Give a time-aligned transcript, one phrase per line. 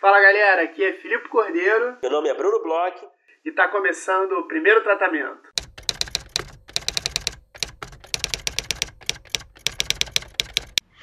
[0.00, 1.98] Fala galera, aqui é Filipe Cordeiro.
[2.00, 2.96] Meu nome é Bruno Bloch.
[3.44, 5.50] E está começando o primeiro tratamento.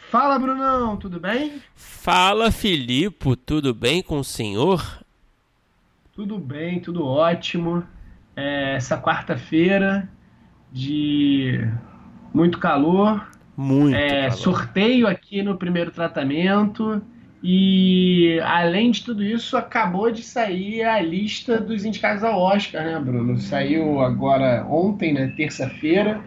[0.09, 1.61] Fala Brunão, tudo bem?
[1.75, 5.03] Fala Filipe, tudo bem com o senhor?
[6.13, 7.87] Tudo bem, tudo ótimo.
[8.35, 10.09] É, essa quarta-feira
[10.71, 11.59] de
[12.33, 13.29] muito calor.
[13.55, 14.31] Muito é, calor.
[14.31, 16.99] Sorteio aqui no primeiro tratamento.
[17.43, 22.99] E além de tudo isso, acabou de sair a lista dos indicados ao Oscar, né,
[22.99, 23.37] Bruno?
[23.37, 26.19] Saiu agora ontem, né, terça-feira,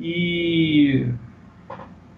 [0.00, 1.06] e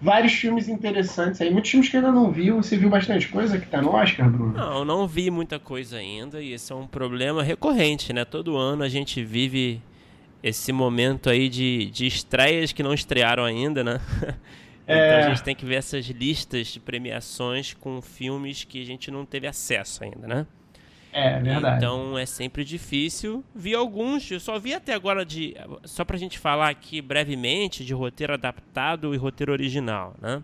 [0.01, 2.57] vários filmes interessantes aí, muitos filmes que ainda não viu.
[2.57, 4.53] Você viu bastante coisa que tá no Oscar, Bruno?
[4.53, 8.23] Não, não vi muita coisa ainda, e esse é um problema recorrente, né?
[8.25, 9.81] Todo ano a gente vive
[10.41, 13.99] esse momento aí de, de estreias que não estrearam ainda, né?
[14.91, 15.23] Então É.
[15.25, 19.25] a gente tem que ver essas listas de premiações com filmes que a gente não
[19.25, 20.47] teve acesso ainda, né?
[21.11, 21.77] É, verdade.
[21.77, 23.43] Então é sempre difícil.
[23.53, 25.55] Vi alguns, eu só vi até agora de.
[25.83, 30.43] Só pra gente falar aqui brevemente de roteiro adaptado e roteiro original, né?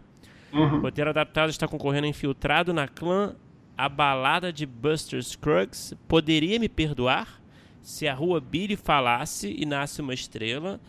[0.53, 0.79] Uhum.
[0.81, 3.35] Roteiro adaptado está concorrendo Infiltrado na Clã,
[3.77, 7.41] A Balada de Buster Scruggs, Poderia Me Perdoar,
[7.81, 10.79] Se a Rua Billy Falasse e Nasce Uma Estrela.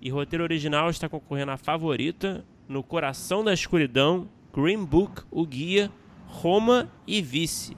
[0.00, 5.90] E roteiro original está concorrendo a Favorita, No Coração da Escuridão, Green Book, O Guia,
[6.26, 7.76] Roma e Vice.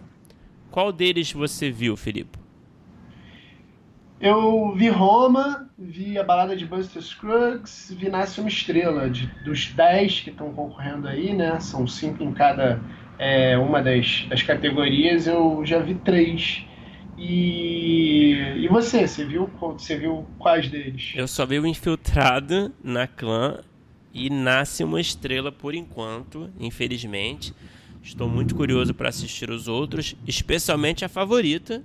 [0.70, 2.38] Qual deles você viu, Felipe?
[4.20, 9.10] Eu vi Roma, vi a balada de Buster Scruggs, vi Nasce uma Estrela.
[9.10, 11.60] De, dos 10 que estão concorrendo aí, né?
[11.60, 12.80] São cinco em cada
[13.18, 16.64] é, uma das, das categorias, eu já vi três.
[17.16, 21.12] E, e você, você viu, você viu quais deles?
[21.14, 23.60] Eu só vi o Infiltrado na Clã
[24.14, 27.52] e Nasce uma Estrela por enquanto, infelizmente.
[28.00, 31.82] Estou muito curioso para assistir os outros, especialmente a favorita.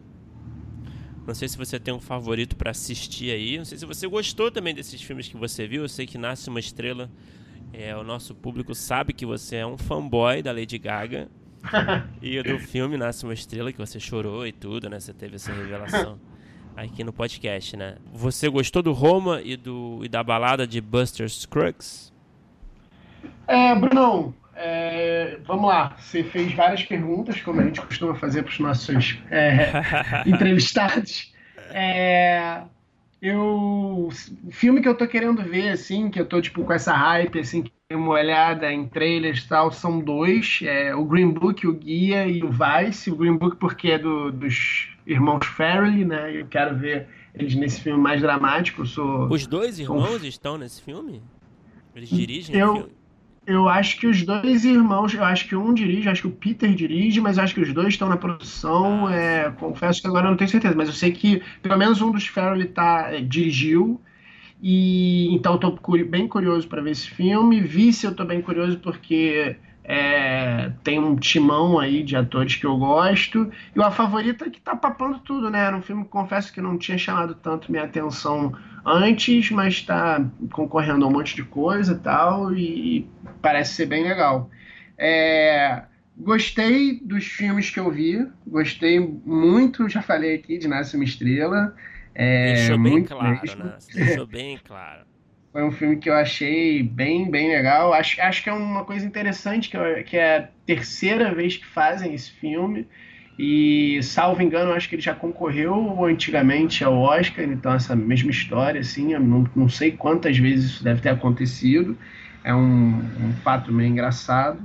[1.25, 3.57] Não sei se você tem um favorito para assistir aí.
[3.57, 5.83] Não sei se você gostou também desses filmes que você viu.
[5.83, 7.09] Eu sei que Nasce uma Estrela.
[7.73, 11.29] É, o nosso público sabe que você é um fanboy da Lady Gaga.
[12.21, 14.99] e do filme Nasce uma Estrela, que você chorou e tudo, né?
[14.99, 16.19] Você teve essa revelação
[16.75, 17.97] aqui no podcast, né?
[18.13, 22.11] Você gostou do Roma e, do, e da balada de Buster Scruggs?
[23.47, 25.95] É, Brunão, é, vamos lá.
[25.97, 29.71] Você fez várias perguntas, como a gente costuma fazer para os nossos é,
[30.27, 31.33] entrevistados.
[31.71, 32.61] É,
[33.21, 36.93] eu, o filme que eu tô querendo ver, assim, que eu tô tipo com essa
[36.93, 41.31] hype, assim, que tem uma olhada em trailers e tal, são dois: é, o Green
[41.31, 43.11] Book, o Guia e o Vice.
[43.11, 46.39] O Green Book porque é do, dos irmãos Farrelly, né?
[46.39, 48.81] Eu quero ver eles nesse filme mais dramático.
[48.81, 51.21] Eu sou Os dois irmãos estão nesse filme?
[51.95, 52.98] Eles dirigem Eu- o filme?
[53.51, 56.71] Eu acho que os dois irmãos, eu acho que um dirige, acho que o Peter
[56.75, 59.07] dirige, mas acho que os dois estão na produção.
[59.07, 61.99] Ah, é, confesso que agora eu não tenho certeza, mas eu sei que pelo menos
[62.01, 63.99] um dos Farrelly tá, é, dirigiu.
[64.61, 67.61] E então eu tô curi- bem curioso para ver esse filme.
[67.61, 72.77] Vice eu tô bem curioso porque é, tem um timão aí de atores que eu
[72.77, 73.51] gosto.
[73.75, 75.59] E o A Favorita que tá papando tudo, né?
[75.65, 78.53] Era um filme que confesso que não tinha chamado tanto minha atenção
[78.89, 83.07] antes, mas está concorrendo a um monte de coisa e tal, e
[83.41, 84.49] parece ser bem legal.
[84.97, 85.83] É,
[86.17, 91.75] gostei dos filmes que eu vi, gostei muito, já falei aqui, de Nasce uma Estrela.
[92.13, 93.63] É, Deixou bem claro, mesmo.
[93.63, 93.77] né?
[93.93, 95.05] Deixou bem claro.
[95.51, 97.91] Foi um filme que eu achei bem, bem legal.
[97.93, 101.65] Acho, acho que é uma coisa interessante, que, eu- que é a terceira vez que
[101.65, 102.87] fazem esse filme.
[103.39, 108.81] E, salvo engano, acho que ele já concorreu antigamente ao Oscar, então essa mesma história,
[108.81, 111.97] assim, não, não sei quantas vezes isso deve ter acontecido.
[112.43, 114.61] É um, um fato meio engraçado.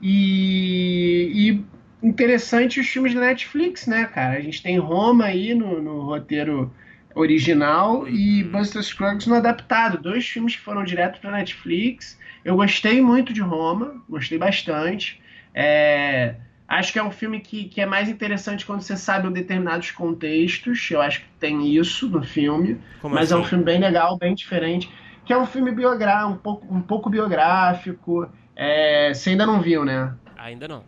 [0.00, 1.64] E,
[2.02, 4.38] e interessante os filmes da Netflix, né, cara?
[4.38, 6.72] A gente tem Roma aí no, no roteiro
[7.14, 8.50] original e Uhum.
[8.52, 9.98] Buster Scruggs no adaptado.
[9.98, 12.18] Dois filmes que foram direto para Netflix.
[12.44, 15.20] Eu gostei muito de Roma, gostei bastante.
[15.54, 16.36] É,
[16.68, 20.88] acho que é um filme que, que é mais interessante quando você sabe determinados contextos.
[20.90, 22.80] Eu acho que tem isso no filme.
[23.00, 23.50] Como mas é um assim?
[23.50, 24.90] filme bem legal, bem diferente.
[25.24, 28.28] Que é um filme biográfico, um pouco, um pouco biográfico.
[28.54, 30.14] É, você ainda não viu, né?
[30.36, 30.84] Ainda não.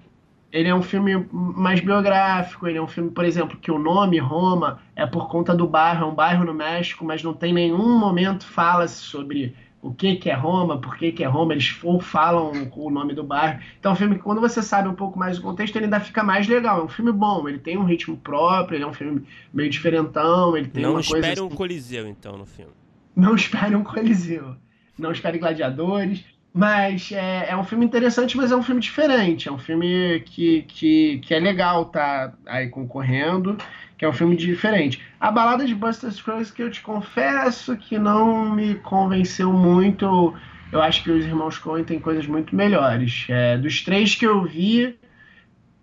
[0.51, 4.19] Ele é um filme mais biográfico, ele é um filme, por exemplo, que o nome
[4.19, 7.99] Roma é por conta do bairro, é um bairro no México, mas não tem nenhum
[7.99, 12.01] momento fala-se sobre o que, que é Roma, por que, que é Roma, eles ou
[12.01, 13.61] falam o nome do bairro.
[13.79, 16.01] Então é um filme que quando você sabe um pouco mais do contexto, ele ainda
[16.01, 16.81] fica mais legal.
[16.81, 20.57] É um filme bom, ele tem um ritmo próprio, ele é um filme meio diferentão,
[20.57, 22.73] ele tem Não uma espere coisa um assim- coliseu, então, no filme.
[23.15, 24.57] não espere um coliseu.
[24.99, 26.25] Não espere gladiadores.
[26.53, 29.49] Mas é, é, um filme interessante, mas é um filme diferente.
[29.49, 33.57] É um filme que, que, que é legal tá aí concorrendo,
[33.99, 35.03] que é um filme diferente.
[35.19, 40.35] A Balada de Buster Scruggs, que eu te confesso que não me convenceu muito.
[40.71, 43.27] Eu acho que os Irmãos Coen têm coisas muito melhores.
[43.29, 44.97] É, dos três que eu vi,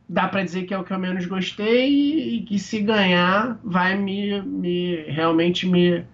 [0.08, 3.98] dá para dizer que é o que eu menos gostei e que se ganhar vai
[3.98, 6.06] me, me realmente me,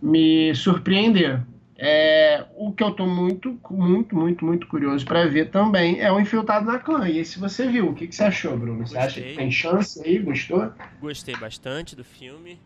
[0.00, 1.42] me surpreender.
[1.82, 6.20] É, o que eu estou muito, muito, muito, muito curioso para ver também é o
[6.20, 7.08] Infiltrado na Clã.
[7.08, 7.88] E esse você viu.
[7.88, 8.86] O que, que você achou, Bruno?
[8.86, 9.00] Você Gostei.
[9.00, 10.18] acha que tem chance aí?
[10.18, 10.70] Gostou?
[11.00, 12.60] Gostei bastante do filme.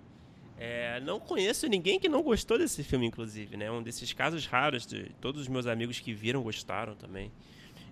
[0.59, 3.71] É, não conheço ninguém que não gostou desse filme, inclusive, né?
[3.71, 7.31] Um desses casos raros de todos os meus amigos que viram gostaram também.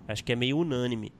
[0.09, 1.13] Acho que é meio unânime.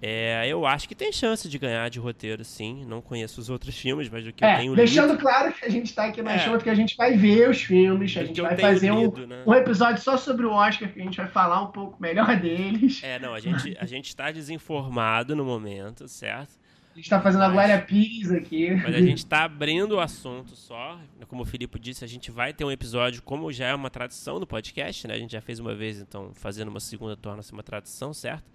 [0.00, 2.84] É, eu acho que tem chance de ganhar de roteiro, sim.
[2.86, 5.20] Não conheço os outros filmes, mas do que é, eu tenho deixando lido...
[5.20, 6.38] claro que a gente está aqui na é.
[6.38, 9.42] show, que a gente vai ver os filmes, a gente vai fazer lido, um, né?
[9.44, 13.00] um episódio só sobre o Oscar, que a gente vai falar um pouco melhor deles.
[13.02, 16.56] É, não, a gente a está desinformado no momento, certo?
[16.92, 18.70] A gente está fazendo mas, a Glória Pires aqui.
[18.74, 20.98] Mas a gente está abrindo o assunto só.
[21.28, 24.40] Como o Filipe disse, a gente vai ter um episódio, como já é uma tradição
[24.40, 25.14] no podcast, né?
[25.14, 28.50] A gente já fez uma vez, então fazendo uma segunda torna-se uma tradição, certo?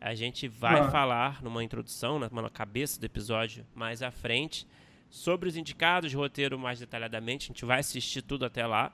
[0.00, 0.90] A gente vai ah.
[0.90, 4.66] falar numa introdução, na cabeça do episódio mais à frente,
[5.10, 7.46] sobre os indicados de roteiro mais detalhadamente.
[7.46, 8.92] A gente vai assistir tudo até lá.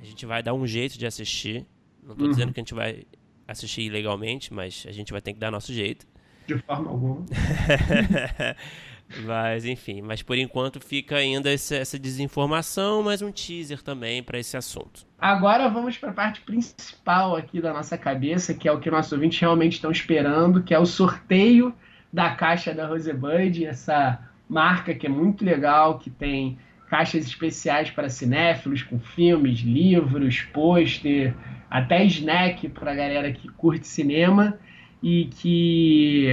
[0.00, 1.66] A gente vai dar um jeito de assistir.
[2.02, 2.32] Não estou uhum.
[2.32, 3.04] dizendo que a gente vai
[3.46, 6.06] assistir ilegalmente, mas a gente vai ter que dar nosso jeito.
[6.46, 7.24] De forma alguma.
[9.24, 14.56] Mas, enfim, mas por enquanto fica ainda essa, desinformação, mais um teaser também para esse
[14.56, 15.06] assunto.
[15.18, 19.12] Agora vamos para a parte principal aqui da nossa cabeça, que é o que nossos
[19.12, 21.74] ouvintes realmente estão esperando, que é o sorteio
[22.12, 24.18] da caixa da Rosebud, essa
[24.48, 26.58] marca que é muito legal, que tem
[26.88, 31.34] caixas especiais para cinéfilos, com filmes, livros, pôster,
[31.70, 34.58] até snack para a galera que curte cinema
[35.02, 36.28] e que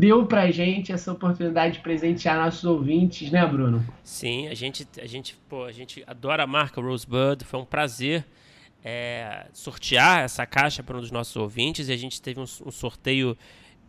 [0.00, 3.86] deu pra gente essa oportunidade de presentear nossos ouvintes, né, Bruno?
[4.02, 8.24] Sim, a gente, a gente, pô, a gente adora a marca Rosebud, foi um prazer
[8.82, 12.70] é, sortear essa caixa para um dos nossos ouvintes e a gente teve um, um
[12.70, 13.36] sorteio,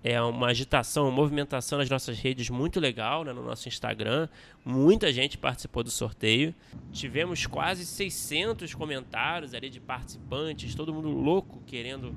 [0.03, 4.27] é, uma agitação, uma movimentação nas nossas redes muito legal, né, no nosso Instagram.
[4.65, 6.53] Muita gente participou do sorteio.
[6.91, 12.13] Tivemos quase 600 comentários ali de participantes, todo mundo louco querendo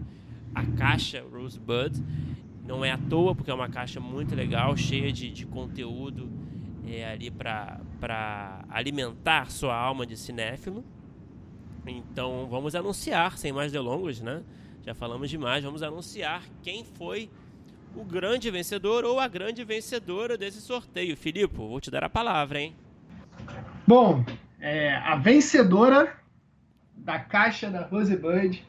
[0.53, 2.03] a caixa Rosebud.
[2.67, 6.31] Não é à toa, porque é uma caixa muito legal, cheia de, de conteúdo
[6.87, 10.85] é, ali para alimentar sua alma de cinéfilo.
[11.87, 14.43] Então vamos anunciar, sem mais delongas, né?
[14.85, 17.31] Já falamos demais, vamos anunciar quem foi
[17.95, 21.17] o grande vencedor ou a grande vencedora desse sorteio.
[21.17, 22.75] Filipe, vou te dar a palavra, hein?
[23.87, 24.25] Bom,
[24.59, 26.17] é, a vencedora
[26.97, 28.65] da caixa da Rosebud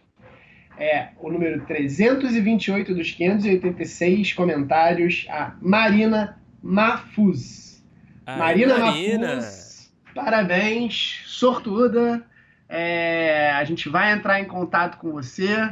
[0.77, 7.83] é o número 328 dos 586 comentários, a Marina Mafuz.
[8.25, 12.25] Marina, Marina Mafuz, parabéns, sortuda.
[12.68, 15.72] É, a gente vai entrar em contato com você,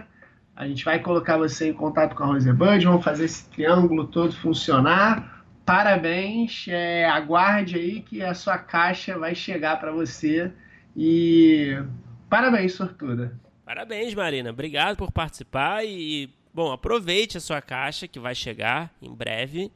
[0.55, 4.33] a gente vai colocar você em contato com a Rosebud, vamos fazer esse triângulo todo
[4.33, 5.43] funcionar.
[5.65, 10.51] Parabéns, é, aguarde aí que a sua caixa vai chegar para você
[10.95, 11.81] e
[12.29, 13.33] parabéns, sortuda.
[13.65, 14.49] Parabéns, Marina.
[14.49, 19.71] Obrigado por participar e, bom, aproveite a sua caixa que vai chegar em breve.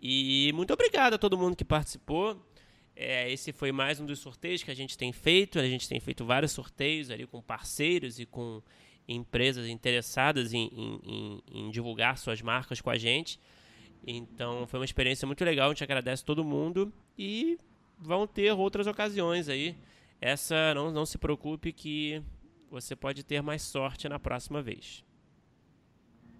[0.00, 2.42] E muito obrigado a todo mundo que participou.
[2.96, 5.58] É, esse foi mais um dos sorteios que a gente tem feito.
[5.58, 8.62] A gente tem feito vários sorteios ali com parceiros e com
[9.06, 13.38] empresas interessadas em, em, em, em divulgar suas marcas com a gente.
[14.06, 15.68] Então foi uma experiência muito legal.
[15.68, 17.58] A gente agradece todo mundo e
[17.98, 19.76] vão ter outras ocasiões aí.
[20.18, 22.22] Essa não, não se preocupe que
[22.72, 25.04] você pode ter mais sorte na próxima vez.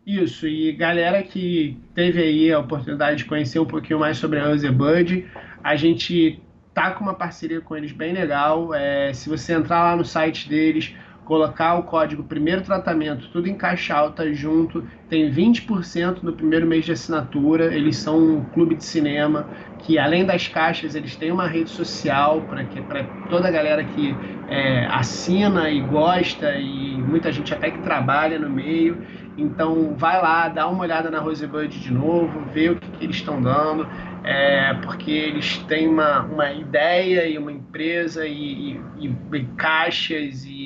[0.05, 4.47] Isso, e galera que teve aí a oportunidade de conhecer um pouquinho mais sobre a
[4.47, 5.31] Rosebud,
[5.63, 6.41] a gente
[6.73, 8.75] tá com uma parceria com eles bem legal.
[8.75, 10.95] É, se você entrar lá no site deles,
[11.25, 16.85] colocar o código primeiro tratamento, tudo em caixa alta junto, tem 20% no primeiro mês
[16.85, 17.75] de assinatura.
[17.75, 19.47] Eles são um clube de cinema
[19.79, 22.43] que, além das caixas, eles têm uma rede social
[22.89, 24.15] para toda a galera que
[24.49, 28.99] é, assina e gosta, e muita gente até que trabalha no meio.
[29.37, 33.17] Então, vai lá, dá uma olhada na Rosebud de novo, vê o que, que eles
[33.17, 33.87] estão dando.
[34.25, 40.62] É, porque eles têm uma, uma ideia e uma empresa e, e, e caixas e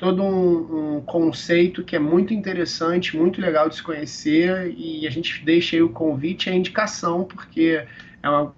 [0.00, 5.10] todo um, um, conceito que é muito interessante, muito legal de se conhecer e a
[5.10, 7.84] gente deixa aí o convite e a indicação, porque
[8.22, 8.54] é uma,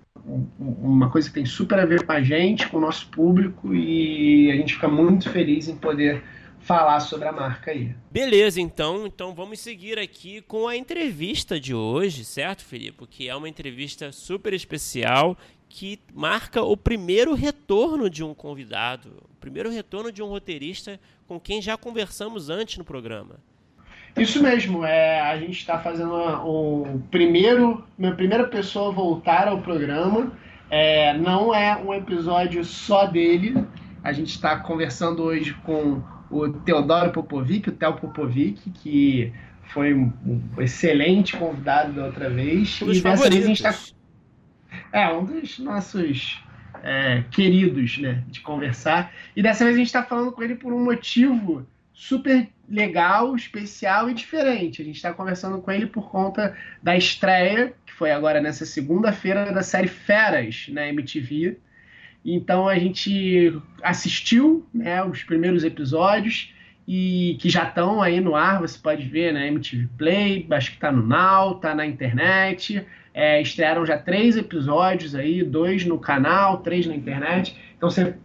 [0.57, 4.53] uma coisa que tem super a ver com a gente, com o nosso público e
[4.53, 6.23] a gente fica muito feliz em poder
[6.61, 7.93] falar sobre a marca aí.
[8.09, 13.05] Beleza, então, então vamos seguir aqui com a entrevista de hoje, certo, Felipe?
[13.09, 15.37] Que é uma entrevista super especial
[15.75, 21.41] que marca o primeiro retorno de um convidado, o primeiro retorno de um roteirista com
[21.41, 23.37] quem já conversamos antes no programa.
[24.15, 29.63] Isso mesmo, é, a gente está fazendo o primeiro, minha primeira pessoa a voltar ao
[29.63, 30.31] programa.
[30.69, 33.65] É, não é um episódio só dele.
[34.05, 39.33] A gente está conversando hoje com o Teodoro Popovic, o Theo Popovic, que
[39.73, 40.13] foi um,
[40.59, 42.79] excelente convidado da outra vez.
[42.83, 43.31] Um e dessa favoritos.
[43.31, 44.02] vez a gente está.
[44.93, 46.43] É, um dos nossos
[46.83, 49.13] é, queridos, né, de conversar.
[49.35, 54.11] E dessa vez a gente está falando com ele por um motivo super legal, especial
[54.11, 54.83] e diferente.
[54.83, 59.53] A gente está conversando com ele por conta da estreia, que foi agora nessa segunda-feira,
[59.53, 61.59] da série Feras na MTV.
[62.25, 66.52] Então a gente assistiu né, os primeiros episódios
[66.87, 70.77] e que já estão aí no ar, você pode ver né, MTV Play, acho que
[70.77, 72.85] está no Now, está na internet.
[73.15, 77.57] É, estrearam já três episódios aí, dois no canal, três na internet.
[77.77, 78.17] Então você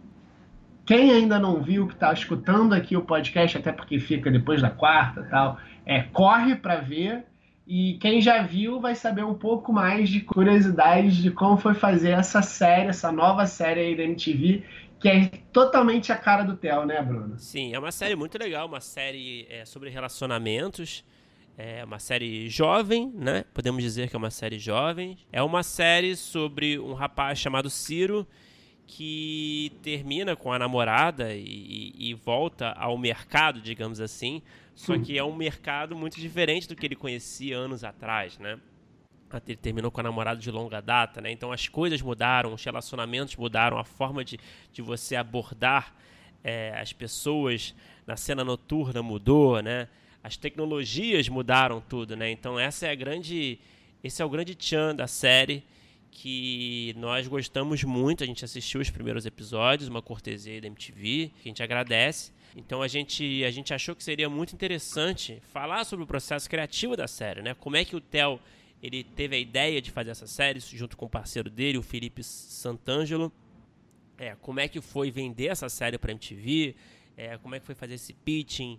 [0.88, 4.70] quem ainda não viu, que está escutando aqui o podcast, até porque fica depois da
[4.70, 7.24] quarta tal, é, corre para ver.
[7.66, 12.12] E quem já viu vai saber um pouco mais de curiosidades de como foi fazer
[12.12, 14.64] essa série, essa nova série aí da MTV,
[15.00, 17.38] que é totalmente a cara do Theo, né, Bruno?
[17.38, 21.04] Sim, é uma série muito legal, uma série é, sobre relacionamentos.
[21.56, 23.44] É uma série jovem, né?
[23.52, 25.18] Podemos dizer que é uma série jovem.
[25.32, 28.26] É uma série sobre um rapaz chamado Ciro
[28.86, 34.40] que termina com a namorada e, e, volta ao mercado, digamos assim.
[34.74, 38.58] Só que é um mercado muito diferente do que ele conhecia anos atrás, né?
[39.46, 41.30] Ele terminou com a namorada de longa data, né?
[41.30, 44.38] Então as coisas mudaram, os relacionamentos mudaram, a forma de,
[44.72, 45.94] de você abordar
[46.42, 47.74] é, as pessoas
[48.06, 49.88] na cena noturna mudou, né?
[50.22, 52.30] As tecnologias mudaram tudo, né?
[52.30, 53.58] Então essa é a grande,
[54.02, 55.62] esse é o grande tchan da série
[56.10, 58.24] que nós gostamos muito.
[58.24, 62.32] A gente assistiu os primeiros episódios, uma cortesia da MTV, que a gente agradece.
[62.56, 66.96] Então a gente, a gente achou que seria muito interessante falar sobre o processo criativo
[66.96, 67.54] da série, né?
[67.54, 68.40] Como é que o Theo
[68.82, 72.22] ele teve a ideia de fazer essa série junto com o parceiro dele, o Felipe
[72.22, 73.32] Santangelo.
[74.16, 76.74] É, como é que foi vender essa série para MTV?
[77.16, 78.78] É, como é que foi fazer esse pitching?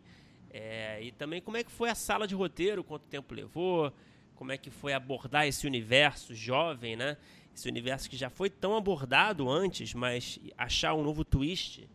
[0.51, 3.93] É, e também como é que foi a sala de roteiro, quanto tempo levou?
[4.39, 7.17] como é que foi abordar esse universo jovem, né?
[7.53, 11.89] Esse universo que já foi tão abordado antes, mas achar um novo twist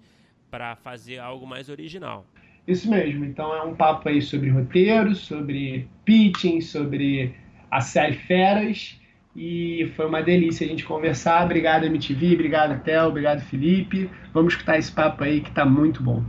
[0.50, 2.26] para fazer algo mais original.
[2.68, 3.24] Isso mesmo.
[3.24, 7.34] Então é um papo aí sobre roteiro, sobre pitching, sobre
[7.74, 8.96] a série Feras.
[9.34, 11.44] E foi uma delícia a gente conversar.
[11.44, 14.08] Obrigado, MTV, obrigado, Theo, obrigado, Felipe.
[14.32, 16.22] Vamos escutar esse papo aí que está muito bom.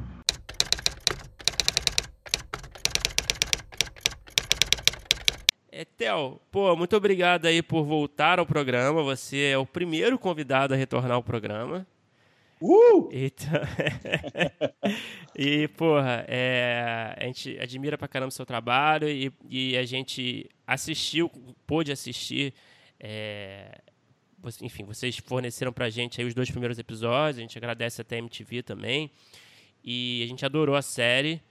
[5.72, 9.04] É, Theo, pô, muito obrigado aí por voltar ao programa.
[9.04, 11.86] Você é o primeiro convidado a retornar ao programa.
[12.62, 13.10] Uh!
[13.12, 13.62] Então...
[15.36, 17.16] e, porra, é...
[17.18, 21.30] a gente admira pra caramba o seu trabalho e, e a gente assistiu,
[21.66, 22.54] pôde assistir.
[23.00, 23.82] É...
[24.62, 27.40] Enfim, vocês forneceram pra gente aí os dois primeiros episódios.
[27.40, 29.12] A gente agradece até a MTV também.
[29.84, 31.42] E a gente adorou a série.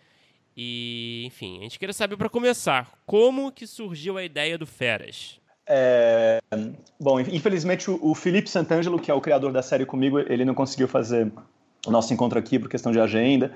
[0.57, 5.41] E, enfim, a gente queria saber para começar, como que surgiu a ideia do Feras?
[5.67, 6.41] É,
[7.01, 10.55] bom, infelizmente o, o Felipe Santangelo, que é o criador da série comigo, ele não
[10.55, 11.31] conseguiu fazer
[11.87, 13.55] o nosso encontro aqui por questão de agenda.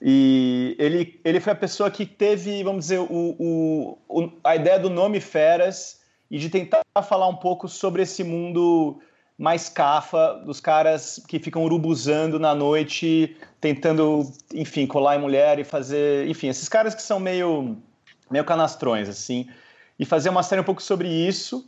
[0.00, 4.90] E ele, ele foi a pessoa que teve, vamos dizer, o, o, a ideia do
[4.90, 9.00] nome Feras e de tentar falar um pouco sobre esse mundo
[9.38, 15.64] mais cafa dos caras que ficam urubuzando na noite, tentando, enfim, colar em mulher e
[15.64, 17.76] fazer, enfim, esses caras que são meio
[18.30, 19.46] meio canastrões assim,
[20.02, 21.64] e fazer uma série um pouco sobre isso.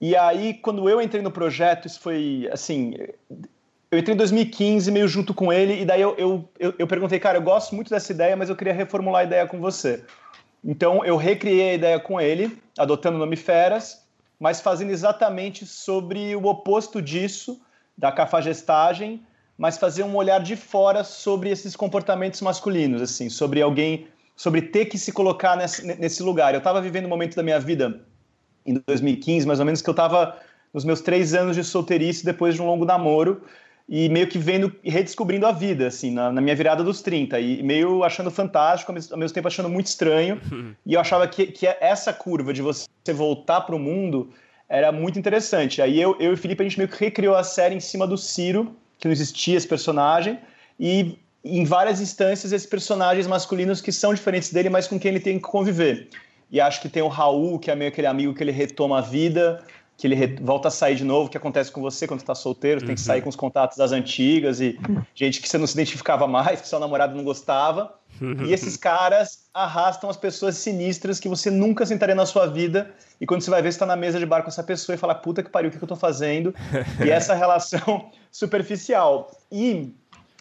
[0.00, 2.94] E aí, quando eu entrei no projeto, isso foi assim,
[3.90, 7.18] eu entrei em 2015 meio junto com ele e daí eu, eu, eu, eu perguntei,
[7.18, 10.04] cara, eu gosto muito dessa ideia, mas eu queria reformular a ideia com você.
[10.64, 14.06] Então eu recriei a ideia com ele, adotando o nome Feras,
[14.38, 17.60] mas fazendo exatamente sobre o oposto disso,
[17.98, 19.20] da cafagestagem,
[19.58, 24.86] mas fazer um olhar de fora sobre esses comportamentos masculinos, assim, sobre alguém, sobre ter
[24.86, 26.54] que se colocar nesse, nesse lugar.
[26.54, 28.00] Eu estava vivendo um momento da minha vida,
[28.66, 30.38] em 2015, mais ou menos, que eu estava
[30.72, 33.42] nos meus três anos de solteirice depois de um longo namoro,
[33.88, 37.38] e meio que vendo e redescobrindo a vida, assim, na, na, minha virada dos 30,
[37.38, 40.40] e meio achando fantástico, ao mesmo, ao mesmo tempo achando muito estranho,
[40.84, 44.30] e eu achava que, que essa curva de você voltar para o mundo
[44.68, 45.82] era muito interessante.
[45.82, 48.06] Aí eu, eu e o Felipe, a gente meio que recriou a série em cima
[48.06, 50.38] do Ciro, que não existia esse personagem,
[50.80, 55.20] e em várias instâncias esses personagens masculinos que são diferentes dele, mas com quem ele
[55.20, 56.08] tem que conviver.
[56.50, 59.00] E acho que tem o Raul, que é meio aquele amigo que ele retoma a
[59.00, 59.62] vida,
[59.96, 62.86] que ele volta a sair de novo, que acontece com você quando está solteiro, uhum.
[62.86, 63.24] tem que sair uhum.
[63.24, 64.78] com os contatos das antigas e
[65.14, 67.94] gente que você não se identificava mais, que seu namorado não gostava.
[68.46, 72.92] E esses caras arrastam as pessoas sinistras que você nunca sentaria na sua vida.
[73.20, 74.98] E quando você vai ver, você está na mesa de bar com essa pessoa e
[74.98, 76.54] fala: puta que pariu, o que, eu estou fazendo?
[77.04, 79.32] e essa relação superficial.
[79.50, 79.92] E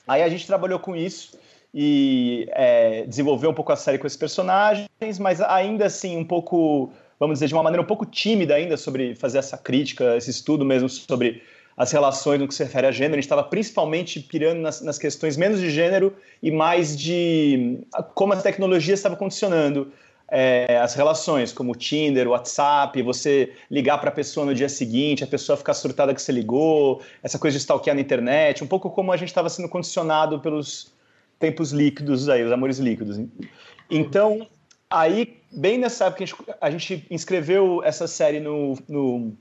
[0.07, 1.37] aí a gente trabalhou com isso
[1.73, 4.87] e é, desenvolveu um pouco a série com esses personagens,
[5.19, 9.15] mas ainda assim um pouco, vamos dizer, de uma maneira um pouco tímida ainda sobre
[9.15, 11.41] fazer essa crítica, esse estudo mesmo sobre
[11.75, 13.15] as relações no que se refere a gênero.
[13.15, 17.79] A gente estava principalmente pirando nas, nas, questões menos de gênero e mais de
[18.13, 19.91] como a tecnologia estava condicionando
[20.29, 25.27] é, as relações, como Tinder, WhatsApp, você ligar para a pessoa no dia seguinte, a
[25.27, 29.11] pessoa ficar surtada que você ligou, essa coisa de stalkear na internet, um pouco como
[29.11, 30.91] a gente estava sendo condicionado pelos
[31.39, 33.19] tempos líquidos aí, os amores líquidos.
[33.89, 34.47] Então,
[34.89, 39.33] aí, bem nessa época, a gente, a gente inscreveu essa série no, no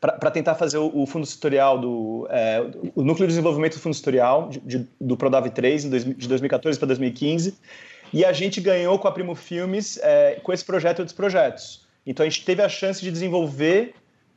[0.00, 2.60] para tentar fazer o, fundo tutorial do é,
[2.94, 6.86] o núcleo de desenvolvimento do fundo tutorial de, de, do Prodave 3 de 2014 para
[6.86, 7.58] 2015
[8.12, 11.86] e a gente ganhou com a Primo Filmes é, com esse projeto e outros projetos.
[12.06, 13.94] Então a gente teve a chance de desenvolver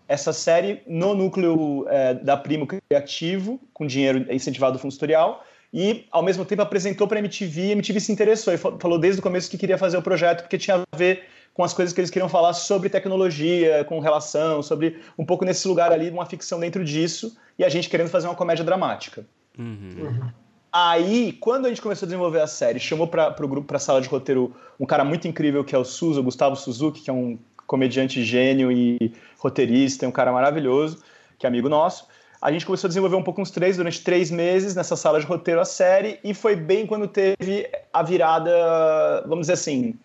[0.08, 6.08] essa série no núcleo é, da Primo Criativo com dinheiro incentivado do fundo tutorial e
[6.12, 9.20] ao mesmo tempo apresentou para a MTV, e a MTV se interessou e falou desde
[9.20, 12.00] o começo que queria fazer o projeto porque tinha a ver com as coisas que
[12.00, 16.60] eles queriam falar sobre tecnologia, com relação, sobre um pouco nesse lugar ali, uma ficção
[16.60, 19.26] dentro disso, e a gente querendo fazer uma comédia dramática.
[19.58, 19.96] Uhum.
[19.98, 20.32] Uhum.
[20.72, 23.80] Aí, quando a gente começou a desenvolver a série, chamou para o grupo, para a
[23.80, 27.10] sala de roteiro, um cara muito incrível que é o Suzo, o Gustavo Suzuki, que
[27.10, 31.04] é um comediante gênio e roteirista, é um cara maravilhoso,
[31.38, 32.08] que é amigo nosso.
[32.42, 35.26] A gente começou a desenvolver um pouco uns três, durante três meses, nessa sala de
[35.26, 39.96] roteiro, a série, e foi bem quando teve a virada, vamos dizer assim,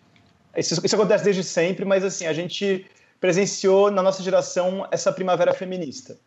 [0.56, 2.86] isso, isso acontece desde sempre, mas assim, a gente
[3.20, 6.18] presenciou na nossa geração essa primavera feminista.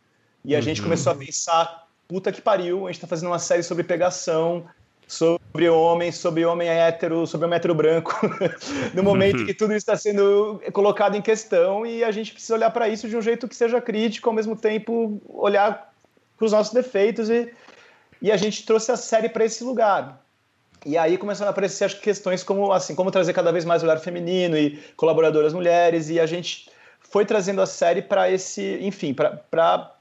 [0.45, 0.63] E a uhum.
[0.63, 4.65] gente começou a pensar, puta que pariu, a gente está fazendo uma série sobre pegação,
[5.07, 8.13] sobre homem, sobre homem hétero, sobre homem hétero branco,
[8.93, 12.89] no momento que tudo está sendo colocado em questão e a gente precisa olhar para
[12.89, 15.93] isso de um jeito que seja crítico, ao mesmo tempo olhar
[16.37, 17.51] para os nossos defeitos e,
[18.21, 20.21] e a gente trouxe a série para esse lugar.
[20.85, 23.97] E aí começaram a aparecer as questões como assim, como trazer cada vez mais olhar
[23.99, 29.96] feminino e colaboradoras mulheres e a gente foi trazendo a série para esse, enfim, para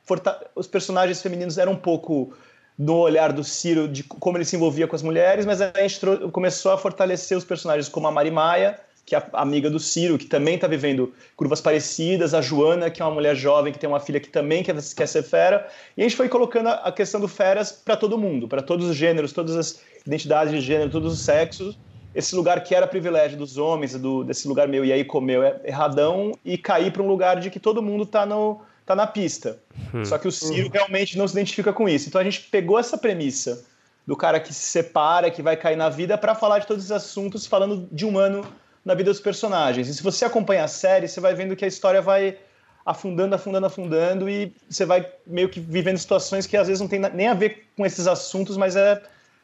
[0.55, 2.33] os personagens femininos eram um pouco
[2.79, 6.01] no olhar do Ciro de como ele se envolvia com as mulheres, mas a gente
[6.31, 10.19] começou a fortalecer os personagens como a Mari Maia, que é a amiga do Ciro,
[10.19, 13.89] que também está vivendo curvas parecidas, a Joana, que é uma mulher jovem, que tem
[13.89, 17.21] uma filha que também quer, quer ser fera, e a gente foi colocando a questão
[17.21, 21.13] do feras para todo mundo, para todos os gêneros, todas as identidades de gênero, todos
[21.13, 21.79] os sexos,
[22.13, 25.43] esse lugar que era privilégio dos homens, do, desse lugar meu e aí comeu?
[25.43, 29.07] é erradão, e cair para um lugar de que todo mundo está no tá na
[29.07, 29.59] pista.
[29.93, 30.05] Hum.
[30.05, 32.09] Só que o Ciro realmente não se identifica com isso.
[32.09, 33.65] Então a gente pegou essa premissa
[34.07, 36.93] do cara que se separa, que vai cair na vida, para falar de todos os
[36.93, 38.47] assuntos, falando de humano
[38.85, 39.89] na vida dos personagens.
[39.89, 42.39] E se você acompanha a série, você vai vendo que a história vai
[42.85, 47.01] afundando, afundando, afundando e você vai meio que vivendo situações que às vezes não tem
[47.01, 49.03] nem a ver com esses assuntos, mas é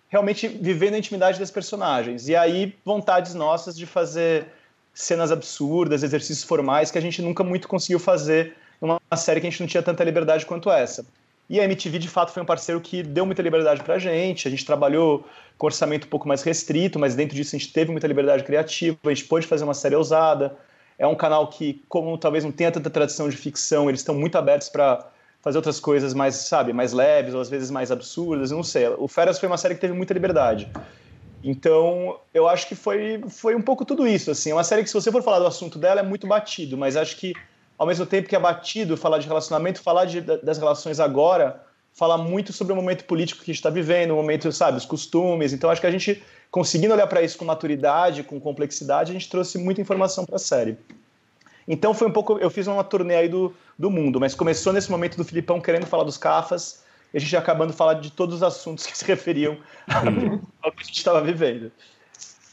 [0.09, 2.29] realmente vivendo a intimidade das personagens.
[2.29, 4.47] E aí, vontades nossas de fazer
[4.95, 9.51] cenas absurdas, exercícios formais que a gente nunca muito conseguiu fazer numa série que a
[9.51, 11.07] gente não tinha tanta liberdade quanto essa.
[11.49, 14.49] E a MTV, de fato, foi um parceiro que deu muita liberdade pra gente.
[14.49, 15.25] A gente trabalhou
[15.57, 18.99] com orçamento um pouco mais restrito, mas dentro disso a gente teve muita liberdade criativa,
[19.05, 20.57] a gente pôde fazer uma série ousada.
[20.99, 24.37] É um canal que, como talvez não tenha tanta tradição de ficção, eles estão muito
[24.37, 25.07] abertos para
[25.41, 28.89] fazer outras coisas mais, sabe, mais leves ou às vezes mais absurdas, eu não sei.
[28.97, 30.71] O Feras foi uma série que teve muita liberdade.
[31.43, 34.53] Então, eu acho que foi, foi um pouco tudo isso, assim.
[34.53, 36.97] É uma série que, se você for falar do assunto dela, é muito batido, mas
[36.97, 37.35] acho que,
[37.83, 41.61] ao mesmo tempo que é batido falar de relacionamento, falar de, das relações agora
[41.93, 44.85] fala muito sobre o momento político que a gente está vivendo, o momento, sabe, os
[44.85, 45.53] costumes.
[45.53, 49.29] Então, acho que a gente, conseguindo olhar para isso com maturidade, com complexidade, a gente
[49.29, 50.79] trouxe muita informação para a série.
[51.67, 52.39] Então, foi um pouco.
[52.39, 55.85] Eu fiz uma turnê aí do, do mundo, mas começou nesse momento do Filipão querendo
[55.85, 59.59] falar dos cafas e a gente acabando falar de todos os assuntos que se referiam
[59.89, 60.41] uhum.
[60.63, 61.73] ao que a gente estava vivendo.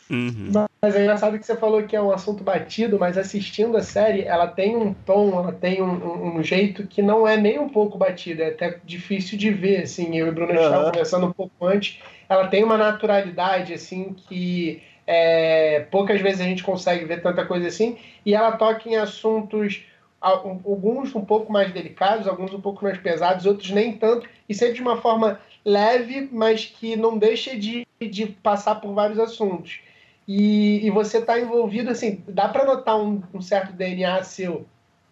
[0.09, 0.51] Uhum.
[0.81, 4.23] Mas é engraçado que você falou que é um assunto batido, mas assistindo a série,
[4.23, 7.97] ela tem um tom, ela tem um, um jeito que não é nem um pouco
[7.97, 10.63] batido, é até difícil de ver, assim, eu e o Bruno uhum.
[10.63, 16.45] estavam conversando um pouco antes, ela tem uma naturalidade, assim, que é, poucas vezes a
[16.45, 19.83] gente consegue ver tanta coisa assim, e ela toca em assuntos
[20.19, 24.75] alguns um pouco mais delicados, alguns um pouco mais pesados, outros nem tanto, e sempre
[24.75, 29.79] de uma forma leve, mas que não deixa de, de passar por vários assuntos.
[30.31, 34.67] E, e você está envolvido, assim, dá para notar um, um, certo DNA seu.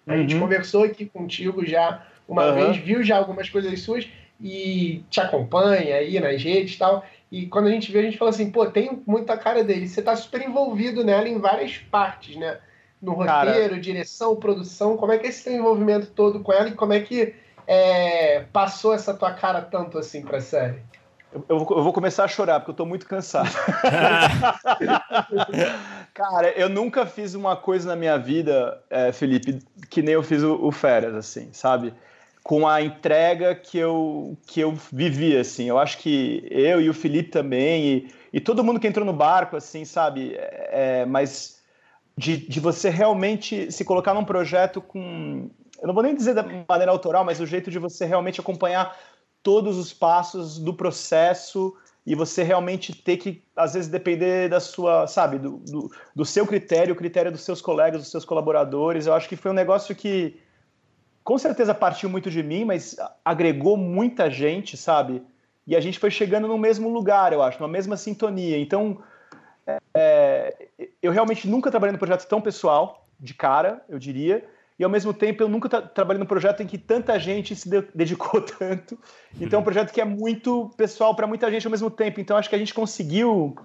[0.06, 0.19] A uhum.
[0.19, 2.53] gente conversou aqui contigo já uma uhum.
[2.53, 4.08] vez, viu já algumas coisas suas
[4.39, 7.03] e te acompanha aí nas redes e tal.
[7.32, 9.88] E quando a gente vê, a gente fala assim, pô, tem muita cara dele.
[9.88, 12.60] Você está super envolvido nela em várias partes, né?
[13.01, 13.82] No roteiro, cara...
[13.82, 14.97] direção, produção.
[14.97, 17.34] Como é que é esse teu envolvimento todo com ela e como é que
[17.65, 20.80] é, passou essa tua cara tanto assim pra série?
[21.47, 23.50] Eu, eu, vou começar a chorar porque eu tô muito cansado.
[26.13, 30.43] Cara, eu nunca fiz uma coisa na minha vida, é, Felipe, que nem eu fiz
[30.43, 31.93] o, o Férias, assim, sabe?
[32.43, 35.65] Com a entrega que eu, que eu vivi, assim.
[35.65, 39.13] Eu acho que eu e o Felipe também, e, e todo mundo que entrou no
[39.13, 40.36] barco, assim, sabe?
[40.38, 41.58] É, mas
[42.17, 45.50] de, de você realmente se colocar num projeto com.
[45.80, 48.97] Eu não vou nem dizer da maneira autoral, mas o jeito de você realmente acompanhar
[49.47, 51.73] todos os passos do processo
[52.05, 56.45] e você realmente ter que, às vezes, depender da sua, sabe, do, do, do, seu
[56.45, 59.05] critério, o critério dos seus colegas, dos seus colaboradores.
[59.05, 60.38] Eu acho que foi um negócio que,
[61.23, 65.23] com certeza, partiu muito de mim, mas agregou muita gente, sabe?
[65.65, 68.60] E a gente foi chegando no mesmo lugar, eu acho, na mesma sintonia.
[68.60, 69.01] Então,
[69.93, 70.67] é,
[71.01, 74.45] eu realmente nunca trabalhei num projeto tão pessoal, de cara, eu diria,
[74.79, 78.41] e ao mesmo tempo eu nunca trabalhei num projeto em que tanta gente se dedicou
[78.59, 78.97] tanto.
[79.39, 82.19] Então é um projeto que é muito pessoal para muita gente ao mesmo tempo.
[82.19, 83.57] Então acho que a gente conseguiu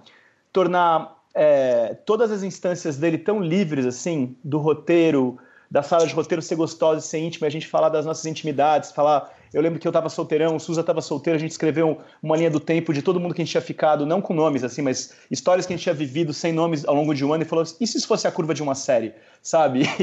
[0.51, 5.37] tornar é, todas as instâncias dele tão livres assim, do roteiro,
[5.73, 8.91] da sala de roteiro ser gostosa e ser íntima, a gente falar das nossas intimidades,
[8.91, 12.37] falar eu lembro que eu estava solteirão, o Suza estava solteiro, a gente escreveu uma
[12.37, 14.83] linha do tempo de todo mundo que a gente tinha ficado, não com nomes, assim,
[14.83, 17.45] mas histórias que a gente tinha vivido sem nomes ao longo de um ano e
[17.47, 19.81] falou: e se isso fosse a curva de uma série, sabe?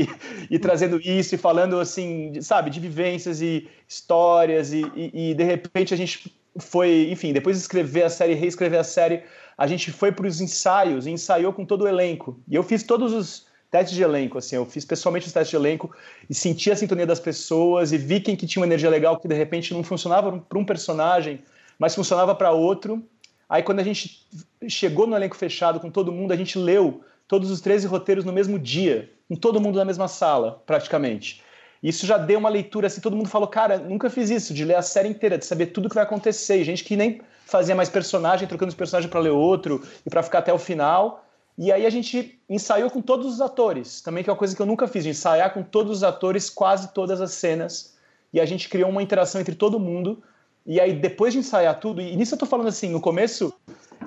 [0.50, 5.34] E, e trazendo isso e falando, assim, sabe, de vivências e histórias e, e, e
[5.34, 9.22] de repente a gente foi, enfim, depois de escrever a série, reescrever a série,
[9.56, 12.40] a gente foi para os ensaios ensaiou com todo o elenco.
[12.48, 15.56] E eu fiz todos os testes de elenco, assim, eu fiz pessoalmente os testes de
[15.56, 15.90] elenco
[16.28, 19.28] e senti a sintonia das pessoas e vi quem que tinha uma energia legal que
[19.28, 21.40] de repente não funcionava para um personagem,
[21.78, 23.02] mas funcionava para outro.
[23.48, 24.26] Aí quando a gente
[24.68, 28.32] chegou no elenco fechado com todo mundo, a gente leu todos os 13 roteiros no
[28.32, 31.42] mesmo dia, com todo mundo na mesma sala, praticamente.
[31.82, 34.74] Isso já deu uma leitura assim, todo mundo falou, cara, nunca fiz isso, de ler
[34.74, 36.60] a série inteira, de saber tudo que vai acontecer.
[36.60, 40.22] E gente que nem fazia mais personagem, trocando os personagens para ler outro e para
[40.22, 41.24] ficar até o final.
[41.60, 44.62] E aí a gente ensaiou com todos os atores, também que é uma coisa que
[44.62, 47.94] eu nunca fiz, ensaiar com todos os atores quase todas as cenas.
[48.32, 50.22] E a gente criou uma interação entre todo mundo.
[50.64, 53.52] E aí depois de ensaiar tudo, e nisso eu tô falando assim, no começo,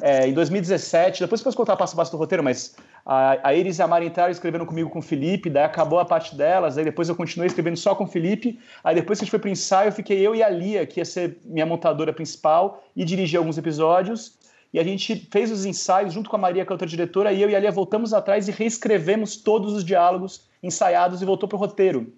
[0.02, 3.78] é, em 2017, depois posso contar passo a passo do roteiro, mas a, a Iris
[3.78, 6.84] e a Mari entraram escrevendo comigo com o Felipe, daí acabou a parte delas, aí
[6.84, 9.50] depois eu continuei escrevendo só com o Felipe, aí depois que a gente foi pro
[9.50, 13.60] ensaio, fiquei eu e a Lia, que ia ser minha montadora principal, e dirigir alguns
[13.60, 14.42] episódios,
[14.74, 17.42] e a gente fez os ensaios junto com a Maria, que é outra diretora, e
[17.42, 21.60] eu e a Lia voltamos atrás e reescrevemos todos os diálogos ensaiados e voltou pro
[21.60, 22.12] roteiro.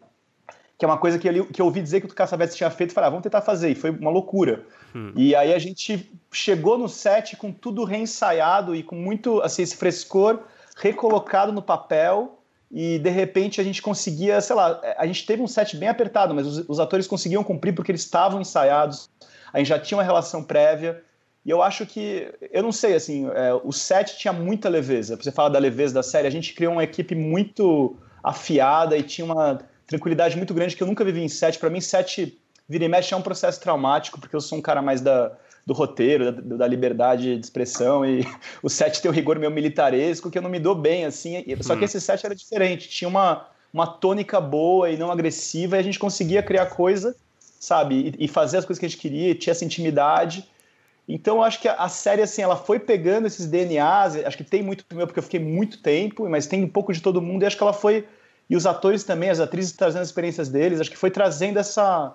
[0.77, 2.91] Que é uma coisa que eu, que eu ouvi dizer que o Cassavetes tinha feito
[2.91, 3.69] e falei, ah, vamos tentar fazer.
[3.69, 4.65] E foi uma loucura.
[4.95, 5.11] Hum.
[5.15, 9.75] E aí a gente chegou no set com tudo reensaiado e com muito, assim, esse
[9.75, 10.39] frescor
[10.77, 12.39] recolocado no papel
[12.71, 16.33] e de repente a gente conseguia, sei lá, a gente teve um set bem apertado,
[16.33, 19.09] mas os, os atores conseguiam cumprir porque eles estavam ensaiados,
[19.53, 21.01] a gente já tinha uma relação prévia,
[21.45, 25.15] e eu acho que, eu não sei, assim, é, o set tinha muita leveza.
[25.15, 29.25] Você fala da leveza da série, a gente criou uma equipe muito afiada e tinha
[29.25, 31.59] uma tranquilidade muito grande que eu nunca vivi em set.
[31.59, 32.35] Para mim, set
[32.67, 35.71] vira e mexe é um processo traumático, porque eu sou um cara mais da, do
[35.71, 38.25] roteiro, da, da, liberdade de expressão, e
[38.63, 41.43] o set tem o rigor meio militaresco, que eu não me dou bem, assim.
[41.61, 41.85] Só que hum.
[41.85, 45.99] esse set era diferente, tinha uma, uma tônica boa e não agressiva, e a gente
[45.99, 47.15] conseguia criar coisa,
[47.59, 50.49] sabe, e, e fazer as coisas que a gente queria, tinha essa intimidade.
[51.07, 54.83] Então, acho que a série, assim, ela foi pegando esses DNAs, acho que tem muito
[54.93, 57.55] meu, porque eu fiquei muito tempo, mas tem um pouco de todo mundo, e acho
[57.55, 58.07] que ela foi,
[58.49, 62.11] e os atores também, as atrizes trazendo as experiências deles, acho que foi trazendo essa,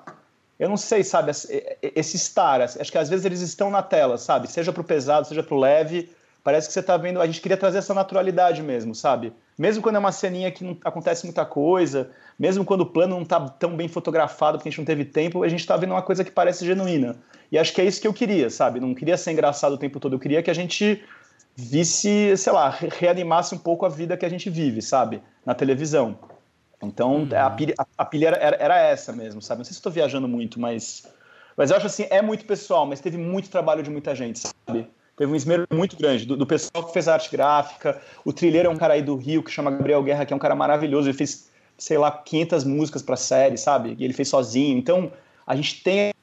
[0.59, 4.50] eu não sei, sabe, esse estar, acho que às vezes eles estão na tela, sabe,
[4.50, 6.11] seja pro pesado, seja pro leve,
[6.42, 9.96] parece que você tá vendo, a gente queria trazer essa naturalidade mesmo, sabe, mesmo quando
[9.96, 13.76] é uma ceninha que não acontece muita coisa, mesmo quando o plano não tá tão
[13.76, 16.31] bem fotografado porque a gente não teve tempo, a gente tá vendo uma coisa que
[16.31, 17.16] parece genuína.
[17.53, 18.81] E acho que é isso que eu queria, sabe?
[18.81, 21.03] Não queria ser engraçado o tempo todo, eu queria que a gente
[21.55, 25.22] visse, sei lá, reanimasse um pouco a vida que a gente vive, sabe?
[25.44, 26.18] Na televisão.
[26.83, 27.29] Então, uhum.
[27.37, 29.59] a, pilha, a, a pilha era, era, essa mesmo, sabe?
[29.59, 31.07] Não sei se estou viajando muito, mas.
[31.57, 34.88] Mas eu acho assim, é muito pessoal, mas teve muito trabalho de muita gente, sabe?
[35.20, 38.00] Teve um esmero muito grande do, do pessoal que fez a arte gráfica.
[38.24, 40.38] O trilheiro é um cara aí do Rio que chama Gabriel Guerra, que é um
[40.38, 41.11] cara maravilhoso.
[41.11, 43.94] Ele fez sei lá, 500 músicas para série, sabe?
[43.98, 44.78] E ele fez sozinho.
[44.78, 45.12] Então,
[45.46, 46.14] a gente tem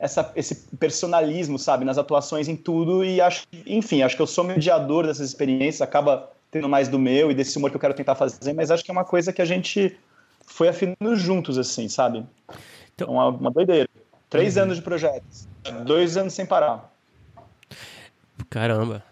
[0.00, 4.42] essa, esse personalismo, sabe, nas atuações em tudo e acho, enfim, acho que eu sou
[4.42, 8.14] mediador dessas experiências, acaba tendo mais do meu e desse humor que eu quero tentar
[8.14, 9.94] fazer, mas acho que é uma coisa que a gente
[10.46, 12.24] foi afinando juntos, assim, sabe?
[12.94, 13.86] Então, uma, uma doideira.
[14.30, 14.62] Três uhum.
[14.62, 15.46] anos de projetos,
[15.84, 16.90] dois anos sem parar.
[18.50, 19.02] Caramba.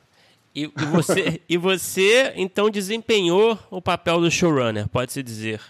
[0.54, 5.60] E, e, você, e você, então, desempenhou o papel do showrunner, pode-se dizer?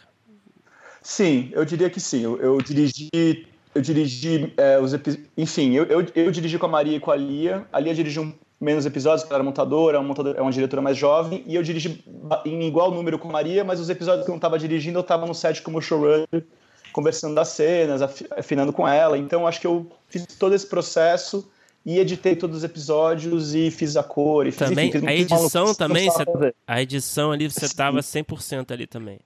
[1.03, 2.23] Sim, eu diria que sim.
[2.23, 4.93] Eu, eu dirigi, eu dirigi é, os
[5.37, 7.67] Enfim, eu, eu, eu, dirigi com a Maria e com a Lia.
[7.73, 10.81] A Lia dirigiu menos episódios, porque ela era montadora, é uma, montadora, é uma diretora
[10.81, 11.43] mais jovem.
[11.47, 12.05] E eu dirigi
[12.45, 15.03] em igual número com a Maria, mas os episódios que eu não estava dirigindo, eu
[15.03, 16.45] estava no set como showrunner,
[16.93, 18.03] conversando das cenas,
[18.37, 19.19] afinando com ela.
[19.19, 21.49] Então, acho que eu fiz todo esse processo
[21.87, 25.15] e editei todos os episódios e fiz a cor e fiz, também, enfim, fiz a
[25.15, 29.21] edição também, você, a edição ali você estava 100% ali também.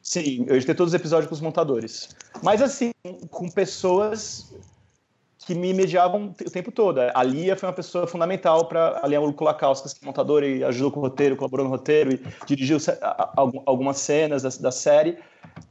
[0.00, 2.10] Sim, eu editei todos os episódios com os montadores.
[2.40, 2.92] Mas assim,
[3.30, 4.54] com pessoas
[5.44, 6.98] que me mediavam o tempo todo.
[7.12, 10.90] A Lia foi uma pessoa fundamental para a Lia Kulakauskas, que é montadora e ajudou
[10.90, 12.78] com o roteiro, colaborou no roteiro e dirigiu
[13.66, 15.18] algumas cenas da, da, série.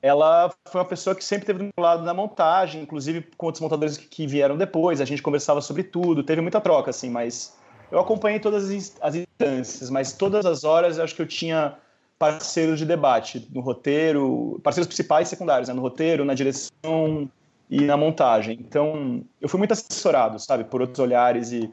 [0.01, 3.61] Ela foi uma pessoa que sempre teve do meu lado na montagem, inclusive com outros
[3.61, 5.01] montadores que, que vieram depois.
[5.01, 7.57] A gente conversava sobre tudo, teve muita troca, assim, mas
[7.91, 11.77] eu acompanhei todas as, as instâncias, mas todas as horas eu acho que eu tinha
[12.19, 17.29] parceiros de debate no roteiro, parceiros principais e secundários, né, no roteiro, na direção,
[17.73, 18.59] e na montagem.
[18.61, 21.71] Então, eu fui muito assessorado, sabe, por outros olhares e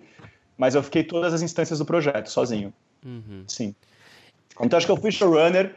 [0.57, 2.73] mas eu fiquei todas as instâncias do projeto sozinho.
[3.05, 3.45] Uhum.
[3.47, 3.75] Sim.
[4.61, 5.75] Então acho que eu fui showrunner,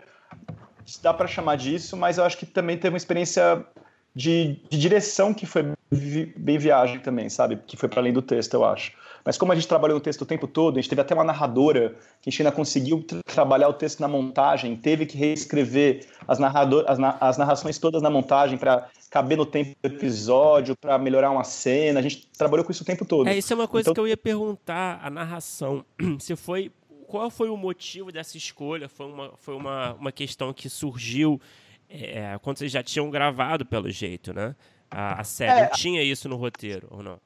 [1.02, 3.66] dá para chamar disso, mas eu acho que também teve uma experiência
[4.14, 7.60] de, de direção que foi vi, bem viagem também, sabe?
[7.66, 8.92] Que foi para além do texto, eu acho.
[9.26, 11.24] Mas como a gente trabalhou no texto o tempo todo, a gente teve até uma
[11.24, 16.40] narradora que a gente ainda conseguiu trabalhar o texto na montagem, teve que reescrever as,
[16.40, 21.30] narrador, as, as narrações todas na montagem para caber no tempo do episódio, para melhorar
[21.30, 21.99] uma cena.
[21.99, 23.28] A gente trabalhou com isso o tempo todo.
[23.28, 23.93] É, isso é uma coisa então...
[23.93, 25.86] que eu ia perguntar, a narração.
[26.19, 26.71] Se foi
[27.08, 28.89] qual foi o motivo dessa escolha?
[28.89, 31.39] Foi uma, foi uma, uma questão que surgiu
[31.88, 34.56] é, quando vocês já tinham gravado, pelo jeito, né?
[34.89, 35.62] A, a série.
[35.62, 37.19] É, tinha isso no roteiro, ou não?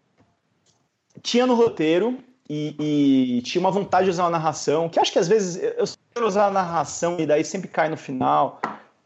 [1.24, 2.20] tinha no roteiro
[2.50, 5.86] e, e, tinha uma vontade de usar uma narração, que acho que às vezes eu
[6.14, 8.60] quero usar a narração e daí sempre cai no final.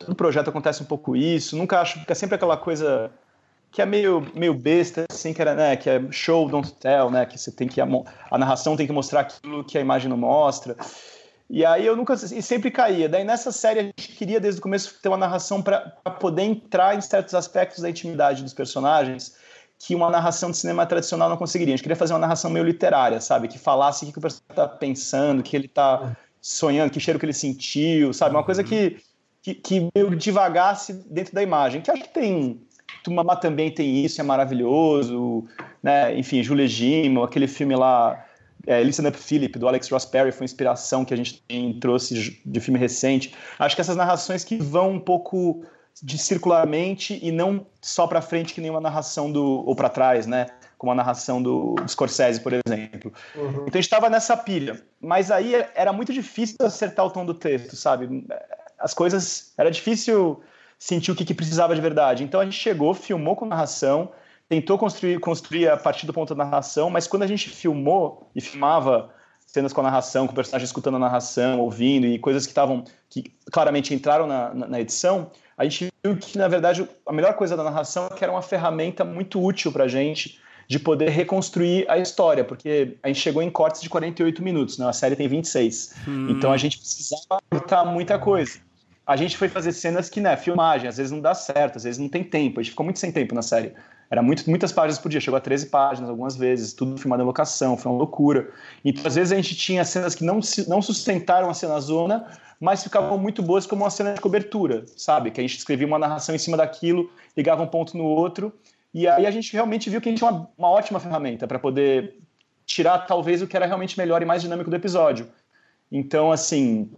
[0.05, 1.57] Todo projeto acontece um pouco isso.
[1.57, 3.11] Nunca acho, fica sempre aquela coisa
[3.71, 7.25] que é meio, meio besta, assim, que, era, né, que é show, don't tell, né,
[7.25, 7.87] que você tem que, a,
[8.29, 10.75] a narração tem que mostrar aquilo que a imagem não mostra.
[11.49, 13.07] E aí eu nunca, e sempre caía.
[13.07, 15.79] Daí nessa série a gente queria desde o começo ter uma narração para
[16.19, 19.35] poder entrar em certos aspectos da intimidade dos personagens
[19.77, 21.73] que uma narração de cinema tradicional não conseguiria.
[21.73, 23.47] A gente queria fazer uma narração meio literária, sabe?
[23.47, 27.19] Que falasse o que o personagem está pensando, o que ele está sonhando, que cheiro
[27.19, 28.35] que ele sentiu, sabe?
[28.35, 28.97] Uma coisa que,
[29.41, 31.82] que, que meio divagasse dentro da imagem.
[31.82, 32.62] Que acho que tem.
[33.04, 35.45] Tumamá também tem isso, é maravilhoso.
[35.82, 36.17] Né?
[36.17, 38.25] Enfim, Julie Gimo, aquele filme lá.
[38.67, 42.39] É, Listen Up Philip, do Alex Ross Perry, foi inspiração que a gente tem, trouxe
[42.45, 43.34] de filme recente.
[43.58, 45.65] Acho que essas narrações que vão um pouco
[46.01, 50.27] de circularmente e não só para frente que nem uma narração do ou para trás,
[50.27, 50.45] né?
[50.77, 53.12] Como a narração do, do Scorsese, por exemplo.
[53.36, 53.49] Uhum.
[53.49, 57.34] Então a gente estava nessa pilha, mas aí era muito difícil acertar o tom do
[57.34, 58.25] texto, sabe?
[58.81, 60.41] As coisas era difícil
[60.77, 62.23] sentir o que, que precisava de verdade.
[62.23, 64.11] Então a gente chegou, filmou com narração,
[64.49, 68.41] tentou construir construir a partir do ponto da narração, mas quando a gente filmou e
[68.41, 69.09] filmava
[69.45, 72.83] cenas com a narração, com o personagem escutando a narração, ouvindo e coisas que estavam
[73.09, 77.35] que claramente entraram na, na, na edição, a gente viu que, na verdade, a melhor
[77.35, 81.09] coisa da narração é que era uma ferramenta muito útil para a gente de poder
[81.09, 84.87] reconstruir a história, porque a gente chegou em cortes de 48 minutos, né?
[84.87, 85.95] a série tem 26.
[86.07, 86.29] Hum.
[86.29, 88.59] Então a gente precisava cortar muita coisa.
[89.05, 91.99] A gente foi fazer cenas que, né, filmagem, às vezes não dá certo, às vezes
[91.99, 92.59] não tem tempo.
[92.59, 93.73] A gente ficou muito sem tempo na série.
[94.09, 97.25] Era muito, muitas páginas por dia, chegou a 13 páginas algumas vezes, tudo filmado em
[97.25, 98.51] locação, foi uma loucura.
[98.83, 102.27] Então, às vezes, a gente tinha cenas que não, não sustentaram a cena zona,
[102.59, 105.31] mas ficavam muito boas como uma cena de cobertura, sabe?
[105.31, 108.53] Que a gente escrevia uma narração em cima daquilo, ligava um ponto no outro,
[108.93, 111.57] e aí a gente realmente viu que a gente tinha uma, uma ótima ferramenta para
[111.57, 112.17] poder
[112.65, 115.27] tirar talvez o que era realmente melhor e mais dinâmico do episódio.
[115.91, 116.89] Então, assim,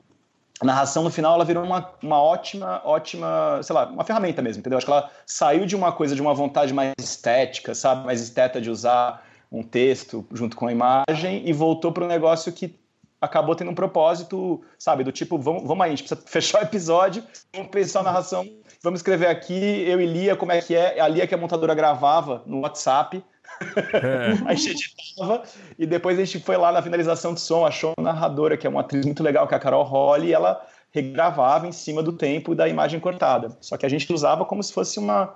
[0.64, 4.62] a narração no final ela virou uma, uma ótima, ótima, sei lá, uma ferramenta mesmo,
[4.62, 4.78] entendeu?
[4.78, 8.06] Acho que ela saiu de uma coisa, de uma vontade mais estética, sabe?
[8.06, 12.52] Mais esteta de usar um texto junto com a imagem e voltou para um negócio
[12.54, 12.80] que
[13.20, 16.64] acabou tendo um propósito, sabe, do tipo, vamos, vamos aí, a gente precisa fechar o
[16.64, 17.24] episódio,
[17.54, 18.48] vamos pensar a narração,
[18.82, 21.76] vamos escrever aqui, eu e Lia, como é que é, a Lia que a montadora
[21.76, 23.24] gravava no WhatsApp,
[24.46, 25.44] a gente editava,
[25.78, 28.70] e depois a gente foi lá na finalização do som, achou uma narradora, que é
[28.70, 32.14] uma atriz muito legal, que é a Carol Holly, e ela regravava em cima do
[32.14, 33.58] tempo da imagem cortada.
[33.60, 35.34] Só que a gente usava como se fosse uma,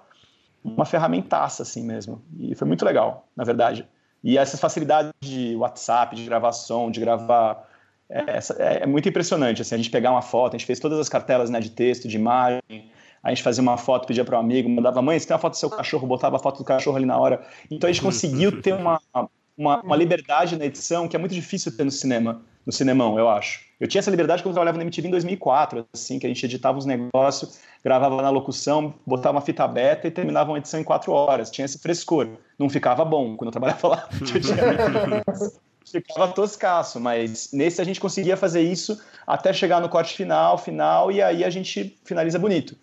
[0.63, 2.21] uma ferramentaça assim mesmo.
[2.37, 3.87] E foi muito legal, na verdade.
[4.23, 7.67] E essas facilidades de WhatsApp, de gravar som, de gravar.
[8.09, 9.61] É, é, é, muito impressionante.
[9.61, 12.07] Assim, a gente pegar uma foto, a gente fez todas as cartelas né, de texto,
[12.07, 12.91] de imagem.
[13.27, 15.51] A gente fazia uma foto, pedia para um amigo, mandava, mãe, você tem uma foto
[15.51, 17.45] do seu cachorro, botava a foto do cachorro ali na hora.
[17.69, 19.01] Então a gente conseguiu ter uma,
[19.57, 23.27] uma, uma liberdade na edição que é muito difícil ter no cinema, no cinemão, eu
[23.27, 23.59] acho.
[23.81, 26.41] Eu tinha essa liberdade quando eu trabalhava na MTV em 2004, assim, que a gente
[26.45, 30.83] editava os negócios, gravava na locução, botava uma fita beta e terminava uma edição em
[30.85, 31.51] quatro horas.
[31.51, 32.29] Tinha esse frescor.
[32.57, 34.09] Não ficava bom quando eu trabalhava lá.
[35.91, 41.11] ficava toscaço, mas nesse a gente conseguia fazer isso até chegar no corte final, final,
[41.11, 42.75] e aí a gente finaliza bonito.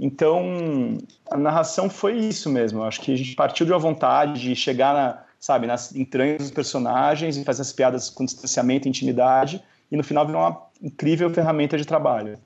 [0.00, 0.98] Então,
[1.30, 2.82] a narração foi isso mesmo.
[2.84, 6.50] Acho que a gente partiu de uma vontade de chegar na, sabe, nas entranhas dos
[6.50, 11.28] personagens e fazer as piadas com distanciamento e intimidade, e no final virou uma incrível
[11.30, 12.38] ferramenta de trabalho.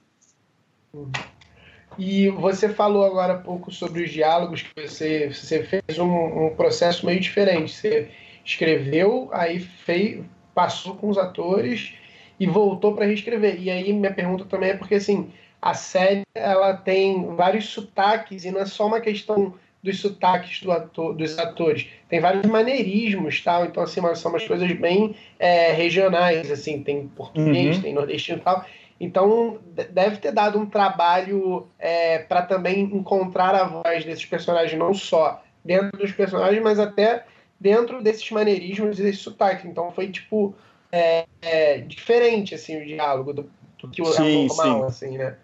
[1.98, 6.54] E você falou agora há pouco sobre os diálogos que você, você fez um, um
[6.56, 7.74] processo meio diferente.
[7.74, 8.08] Você
[8.44, 11.94] escreveu, aí fez, passou com os atores
[12.40, 13.60] e voltou para reescrever.
[13.60, 15.30] E aí minha pergunta também é porque assim
[15.62, 20.72] a série ela tem vários sotaques e não é só uma questão dos sotaques do
[20.72, 21.88] ator, dos atores.
[22.08, 23.64] Tem vários maneirismos, tal.
[23.64, 26.82] Então, assim, são umas coisas bem é, regionais, assim.
[26.82, 27.82] Tem português, uhum.
[27.82, 28.64] tem nordestino e tal.
[29.00, 29.58] Então,
[29.90, 35.42] deve ter dado um trabalho é, para também encontrar a voz desses personagens, não só
[35.64, 37.24] dentro dos personagens, mas até
[37.58, 39.64] dentro desses maneirismos e desses sotaques.
[39.64, 40.54] Então, foi, tipo,
[40.90, 44.86] é, é, diferente, assim, o diálogo do, do que o sim, normal, sim.
[45.06, 45.36] assim, né?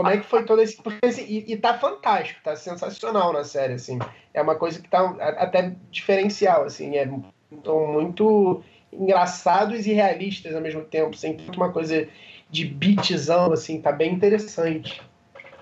[0.00, 0.80] Como é que foi todo esse.
[1.28, 3.98] E, e tá fantástico, tá sensacional na série, assim.
[4.32, 6.96] É uma coisa que tá até diferencial, assim.
[6.96, 7.06] É
[7.50, 12.08] muito engraçados e realistas ao mesmo tempo, sem assim, uma coisa
[12.48, 15.02] de beatzão, assim, tá bem interessante.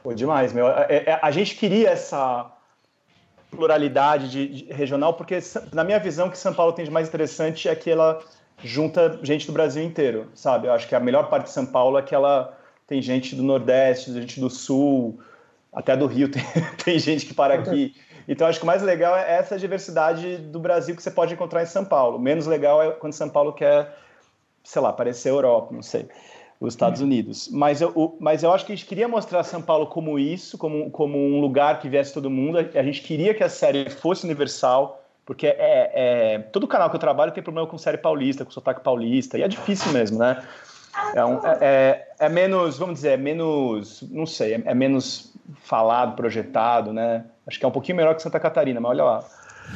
[0.05, 0.69] Pô, demais, meu.
[0.69, 2.49] É, é, a gente queria essa
[3.51, 5.41] pluralidade de, de, regional, porque
[5.73, 8.21] na minha visão, o que São Paulo tem de mais interessante é que ela
[8.63, 10.69] junta gente do Brasil inteiro, sabe?
[10.69, 12.57] Eu acho que a melhor parte de São Paulo é que ela
[12.89, 15.21] tem gente do Nordeste, gente do Sul,
[15.73, 16.43] até do Rio tem,
[16.83, 17.95] tem gente que para aqui.
[18.27, 21.63] Então, acho que o mais legal é essa diversidade do Brasil que você pode encontrar
[21.63, 22.19] em São Paulo.
[22.19, 23.95] Menos legal é quando São Paulo quer,
[24.65, 26.09] sei lá, parecer Europa, não sei,
[26.61, 27.49] os Estados Unidos.
[27.53, 30.91] Mas eu, mas eu acho que a gente queria mostrar São Paulo como isso, como,
[30.91, 32.59] como um lugar que viesse todo mundo.
[32.59, 35.57] A gente queria que a série fosse universal, porque é,
[35.95, 39.43] é, todo canal que eu trabalho tem problema com série paulista, com sotaque paulista, e
[39.43, 40.43] é difícil mesmo, né?
[41.15, 45.33] É, um, é, é, é, menos, vamos dizer, é menos, não sei, é, é, menos
[45.63, 47.25] falado, projetado, né?
[47.47, 49.25] Acho que é um pouquinho melhor que Santa Catarina, mas olha lá.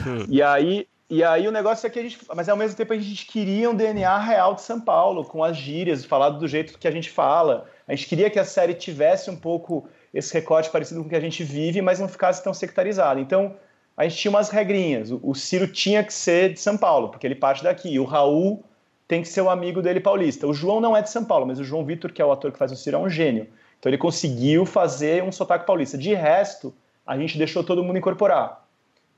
[0.07, 0.27] Hum.
[0.29, 2.99] E aí, e aí o negócio é que a gente, mas ao mesmo tempo a
[2.99, 6.89] gente queria um DNA real de São Paulo, com as gírias, falado do jeito que
[6.89, 7.67] a gente fala.
[7.87, 11.17] A gente queria que a série tivesse um pouco esse recorte parecido com o que
[11.17, 13.21] a gente vive, mas não ficasse tão sectarizado.
[13.21, 13.55] Então,
[13.97, 15.11] a gente tinha umas regrinhas.
[15.11, 17.99] O, o Ciro tinha que ser de São Paulo, porque ele parte daqui.
[17.99, 18.65] O Raul
[19.07, 20.47] tem que ser o amigo dele paulista.
[20.47, 22.53] O João não é de São Paulo, mas o João Vitor, que é o ator
[22.53, 23.47] que faz o Ciro, é um gênio.
[23.79, 25.99] Então ele conseguiu fazer um sotaque paulista.
[25.99, 26.75] De resto,
[27.07, 28.65] a gente deixou todo mundo incorporar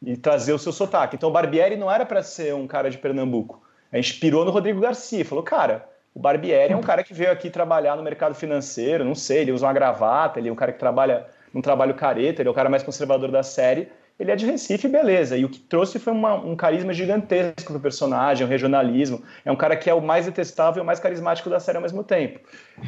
[0.02, 1.16] e trazer o seu sotaque.
[1.16, 3.62] Então o Barbieri não era para ser um cara de Pernambuco.
[3.92, 7.30] A gente pirou no Rodrigo Garcia, falou, cara, o Barbieri é um cara que veio
[7.30, 10.72] aqui trabalhar no mercado financeiro, não sei, ele usa uma gravata, ele é um cara
[10.72, 14.36] que trabalha num trabalho careta, ele é o cara mais conservador da série ele é
[14.36, 15.36] de Recife, beleza.
[15.36, 19.22] E o que trouxe foi uma, um carisma gigantesco pro personagem, um regionalismo.
[19.44, 21.82] É um cara que é o mais detestável e o mais carismático da série ao
[21.82, 22.38] mesmo tempo.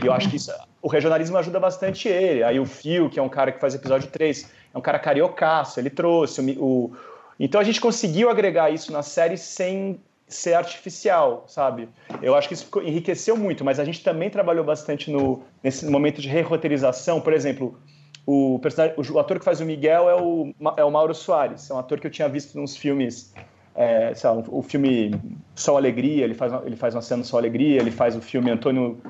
[0.02, 2.44] E eu acho que isso, o regionalismo ajuda bastante ele.
[2.44, 5.80] Aí o Fio, que é um cara que faz episódio 3, é um cara cariocaço,
[5.80, 6.40] ele trouxe.
[6.40, 6.96] O, o...
[7.40, 11.88] Então a gente conseguiu agregar isso na série sem ser artificial, sabe?
[12.22, 16.20] Eu acho que isso enriqueceu muito, mas a gente também trabalhou bastante no, nesse momento
[16.20, 17.20] de re-roteirização.
[17.20, 17.78] Por exemplo,
[18.26, 21.74] o, personagem, o ator que faz o Miguel é o, é o Mauro Soares, é
[21.74, 23.32] um ator que eu tinha visto nos filmes,
[23.74, 25.14] é, lá, o filme
[25.54, 29.00] Sol Alegria, ele faz, ele faz uma cena Sol Alegria, ele faz o filme Antônio,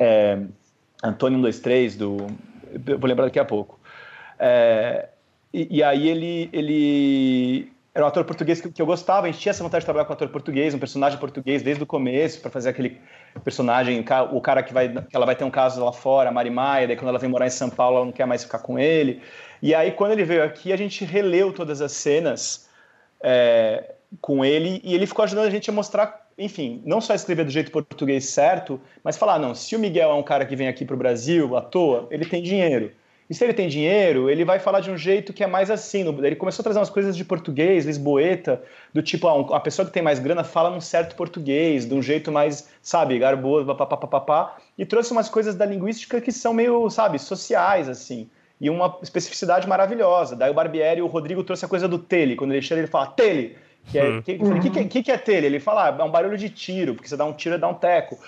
[0.00, 0.40] é,
[1.04, 2.16] Antônio 123, do,
[2.98, 3.78] vou lembrar daqui a pouco.
[4.40, 5.08] É,
[5.52, 9.40] e, e, aí ele, ele era um ator português que, que, eu gostava, a gente
[9.40, 12.40] tinha essa vontade de trabalhar com um ator português, um personagem português desde o começo,
[12.40, 13.00] para fazer aquele
[13.44, 16.50] personagem, o cara que vai, que ela vai ter um caso lá fora, a Mari
[16.50, 18.80] Maia, daí quando ela vem morar em São Paulo, ela não quer mais ficar com
[18.80, 19.22] ele.
[19.62, 22.68] E aí quando ele veio aqui, a gente releu todas as cenas
[23.22, 27.44] é, com ele e ele ficou ajudando a gente a mostrar, enfim, não só escrever
[27.44, 30.66] do jeito português certo, mas falar, não, se o Miguel é um cara que vem
[30.66, 32.90] aqui para o Brasil à toa, ele tem dinheiro.
[33.28, 36.06] E se ele tem dinheiro, ele vai falar de um jeito que é mais assim.
[36.22, 38.62] Ele começou a trazer umas coisas de português, lisboeta,
[38.92, 42.02] do tipo, ah, a pessoa que tem mais grana fala num certo português, de um
[42.02, 47.18] jeito mais, sabe, garboso, papapá, e trouxe umas coisas da linguística que são meio, sabe,
[47.18, 48.28] sociais, assim.
[48.60, 50.36] E uma especificidade maravilhosa.
[50.36, 52.36] Daí o Barbieri, o Rodrigo trouxe a coisa do tele.
[52.36, 53.56] Quando ele chega, ele fala, tele.
[53.90, 54.22] Que é, hum.
[54.22, 54.38] que,
[54.70, 55.46] que, que, que, é tele?
[55.46, 57.74] Ele fala, ah, é um barulho de tiro, porque você dá um tiro, dá um
[57.74, 58.18] teco.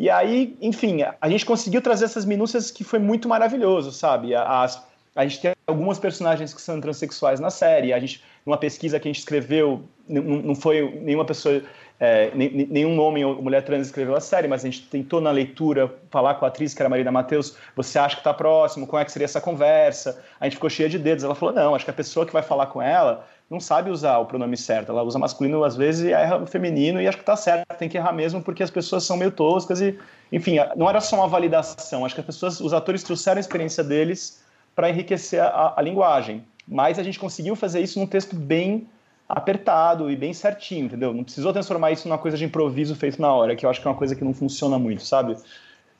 [0.00, 4.34] E aí, enfim, a gente conseguiu trazer essas minúcias que foi muito maravilhoso, sabe?
[4.34, 4.82] As,
[5.14, 7.92] a gente tem algumas personagens que são transexuais na série.
[7.92, 11.62] A gente, numa pesquisa que a gente escreveu, não, não foi nenhuma pessoa,
[12.00, 15.94] é, nenhum homem ou mulher trans escreveu a série, mas a gente tentou na leitura
[16.10, 18.86] falar com a atriz, que era a Marina Matheus, você acha que está próximo?
[18.86, 20.18] Como é que seria essa conversa?
[20.40, 21.24] A gente ficou cheia de dedos.
[21.24, 24.18] Ela falou, não, acho que a pessoa que vai falar com ela não sabe usar
[24.18, 24.92] o pronome certo.
[24.92, 27.88] Ela usa masculino às vezes e erra o feminino e acho que tá certo, tem
[27.88, 29.98] que errar mesmo porque as pessoas são meio toscas e,
[30.30, 32.04] enfim, não era só uma validação.
[32.04, 34.40] Acho que as pessoas, os atores trouxeram a experiência deles
[34.74, 36.44] para enriquecer a, a, linguagem.
[36.66, 38.86] Mas a gente conseguiu fazer isso num texto bem
[39.28, 41.12] apertado e bem certinho, entendeu?
[41.12, 43.88] Não precisou transformar isso numa coisa de improviso feito na hora, que eu acho que
[43.88, 45.36] é uma coisa que não funciona muito, sabe?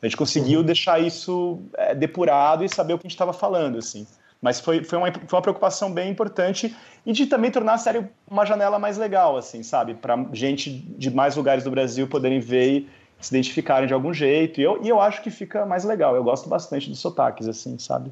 [0.00, 0.66] A gente conseguiu uhum.
[0.66, 4.06] deixar isso é, depurado e saber o que a gente estava falando, assim.
[4.40, 6.74] Mas foi, foi, uma, foi uma preocupação bem importante
[7.04, 9.94] e de também tornar a série uma janela mais legal, assim, sabe?
[9.94, 12.88] Para gente de mais lugares do Brasil poderem ver e
[13.20, 14.60] se identificarem de algum jeito.
[14.60, 16.16] E eu, e eu acho que fica mais legal.
[16.16, 18.10] Eu gosto bastante dos sotaques, assim, sabe?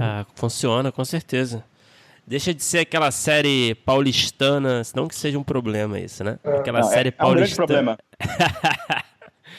[0.00, 1.64] Ah, funciona, com certeza.
[2.26, 6.38] Deixa de ser aquela série paulistana, não que seja um problema isso, né?
[6.44, 6.56] É.
[6.56, 7.72] Aquela não, série é, paulistana.
[7.74, 7.98] É um grande problema.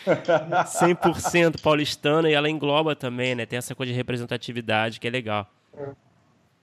[0.05, 3.45] 100% paulistana e ela engloba também, né?
[3.45, 5.47] Tem essa coisa de representatividade que é legal.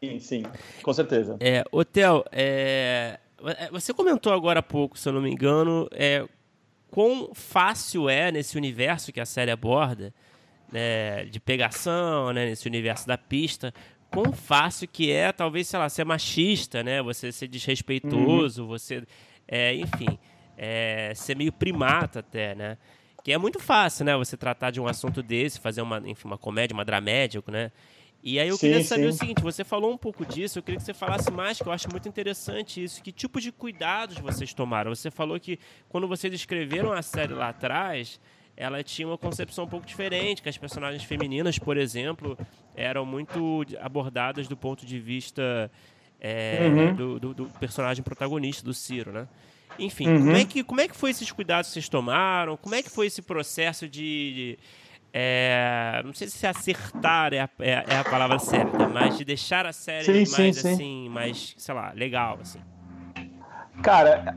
[0.00, 0.42] Sim, sim,
[0.82, 1.36] com certeza.
[1.40, 6.26] É, Otel, é, é, você comentou agora há pouco, se eu não me engano, é,
[6.90, 10.12] quão fácil é nesse universo que a série aborda,
[10.72, 13.72] né, de pegação, né, nesse universo da pista,
[14.10, 18.68] quão fácil que é, talvez, sei lá, ser machista, né, você ser desrespeitoso, uhum.
[18.68, 19.02] você,
[19.46, 20.18] é, enfim,
[20.56, 22.78] é, ser meio primata até, né?
[23.22, 26.38] Que é muito fácil, né, você tratar de um assunto desse, fazer uma, enfim, uma
[26.38, 27.72] comédia, uma dramédia, né?
[28.28, 29.08] E aí eu sim, queria saber sim.
[29.08, 31.70] o seguinte, você falou um pouco disso, eu queria que você falasse mais, que eu
[31.70, 33.00] acho muito interessante isso.
[33.00, 34.92] Que tipo de cuidados vocês tomaram?
[34.92, 38.20] Você falou que quando vocês escreveram a série lá atrás,
[38.56, 42.36] ela tinha uma concepção um pouco diferente, que as personagens femininas, por exemplo,
[42.74, 45.70] eram muito abordadas do ponto de vista
[46.20, 46.94] é, uhum.
[46.96, 49.28] do, do, do, personagem protagonista, do Ciro, né?
[49.78, 50.18] Enfim, uhum.
[50.18, 52.56] como, é que, como é que foi esses cuidados que vocês tomaram?
[52.56, 54.58] Como é que foi esse processo de, de
[55.12, 59.66] é, não sei se acertar é a, é, é a, palavra certa, mas de deixar
[59.66, 61.08] a série sim, mais sim, assim, sim.
[61.08, 62.60] mais, sei lá, legal, assim.
[63.82, 64.36] Cara,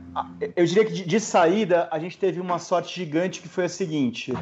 [0.54, 3.68] eu diria que de, de, saída a gente teve uma sorte gigante que foi a
[3.68, 4.32] seguinte: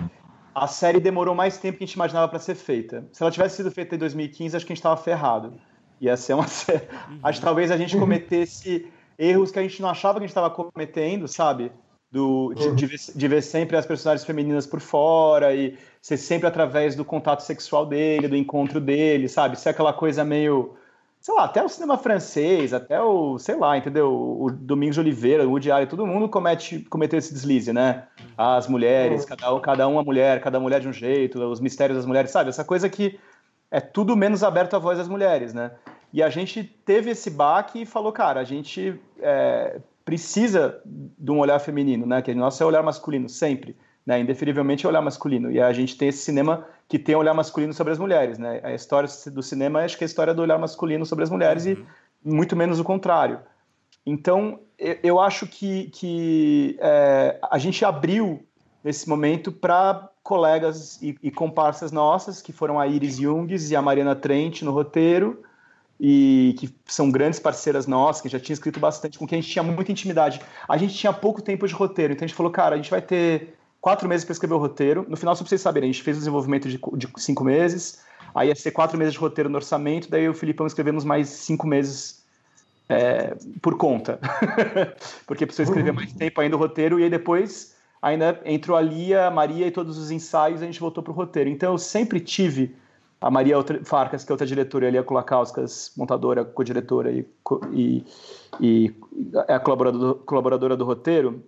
[0.55, 3.07] a série demorou mais tempo que a gente imaginava para ser feita.
[3.12, 5.55] Se ela tivesse sido feita em 2015, acho que a gente estava ferrado.
[6.01, 6.89] Ia ser uma série.
[7.11, 7.20] Uhum.
[7.22, 10.37] Acho que talvez a gente cometesse erros que a gente não achava que a gente
[10.37, 11.72] estava cometendo, sabe?
[12.11, 16.46] Do, de, de, ver, de, ver, sempre as personagens femininas por fora e ser sempre
[16.46, 19.59] através do contato sexual dele, do encontro dele, sabe?
[19.59, 20.74] Ser aquela coisa meio.
[21.20, 24.09] Sei lá, até o cinema francês, até o, sei lá, entendeu?
[24.09, 28.05] O Domingos de Oliveira, o Woody Allen, todo mundo comete, cometeu esse deslize, né?
[28.36, 32.30] As mulheres, cada, cada uma mulher, cada mulher de um jeito, os mistérios das mulheres,
[32.30, 32.51] sabe?
[32.51, 33.18] Essa coisa que
[33.70, 35.72] é tudo menos aberto à voz das mulheres, né?
[36.12, 41.38] E a gente teve esse baque e falou, cara, a gente é, precisa de um
[41.38, 42.22] olhar feminino, né?
[42.22, 43.76] Que o nosso é olhar masculino, sempre.
[44.09, 44.20] Né?
[44.20, 45.50] Indeferivelmente é olhar masculino.
[45.50, 48.59] E a gente tem esse cinema que tem olhar masculino sobre as mulheres, né?
[48.64, 51.66] A história do cinema acho que é a história do olhar masculino sobre as mulheres
[51.66, 51.84] uhum.
[52.24, 53.38] e muito menos o contrário.
[54.06, 54.61] Então,
[55.02, 58.42] eu acho que, que é, a gente abriu
[58.82, 63.82] nesse momento para colegas e, e, comparsas nossas, que foram a Iris Jungs e a
[63.82, 65.42] Mariana Trent no roteiro,
[66.00, 69.52] e que são grandes parceiras nossas, que já tinha escrito bastante, com quem a gente
[69.52, 70.40] tinha muita intimidade.
[70.66, 73.02] A gente tinha pouco tempo de roteiro, então a gente falou, cara, a gente vai
[73.02, 75.07] ter quatro meses para escrever o roteiro.
[75.09, 78.03] No final, só pra vocês saberem, a gente fez o desenvolvimento de, de cinco meses,
[78.35, 81.05] aí ia ser quatro meses de roteiro no orçamento, daí eu e o Filipão escrevemos
[81.05, 82.24] mais cinco meses
[82.89, 84.18] é, por conta.
[85.26, 89.26] Porque precisou escrever mais tempo ainda o roteiro, e aí depois ainda entrou a Lia,
[89.26, 91.51] a Maria e todos os ensaios, a gente voltou pro roteiro.
[91.51, 92.74] Então eu sempre tive
[93.20, 97.26] a Maria Farcas, que é outra diretora, e a Lia Kulakauskas, montadora, co-diretora e,
[97.72, 98.05] e,
[98.61, 98.95] e,
[99.49, 101.43] é a colaboradora, colaboradora do roteiro,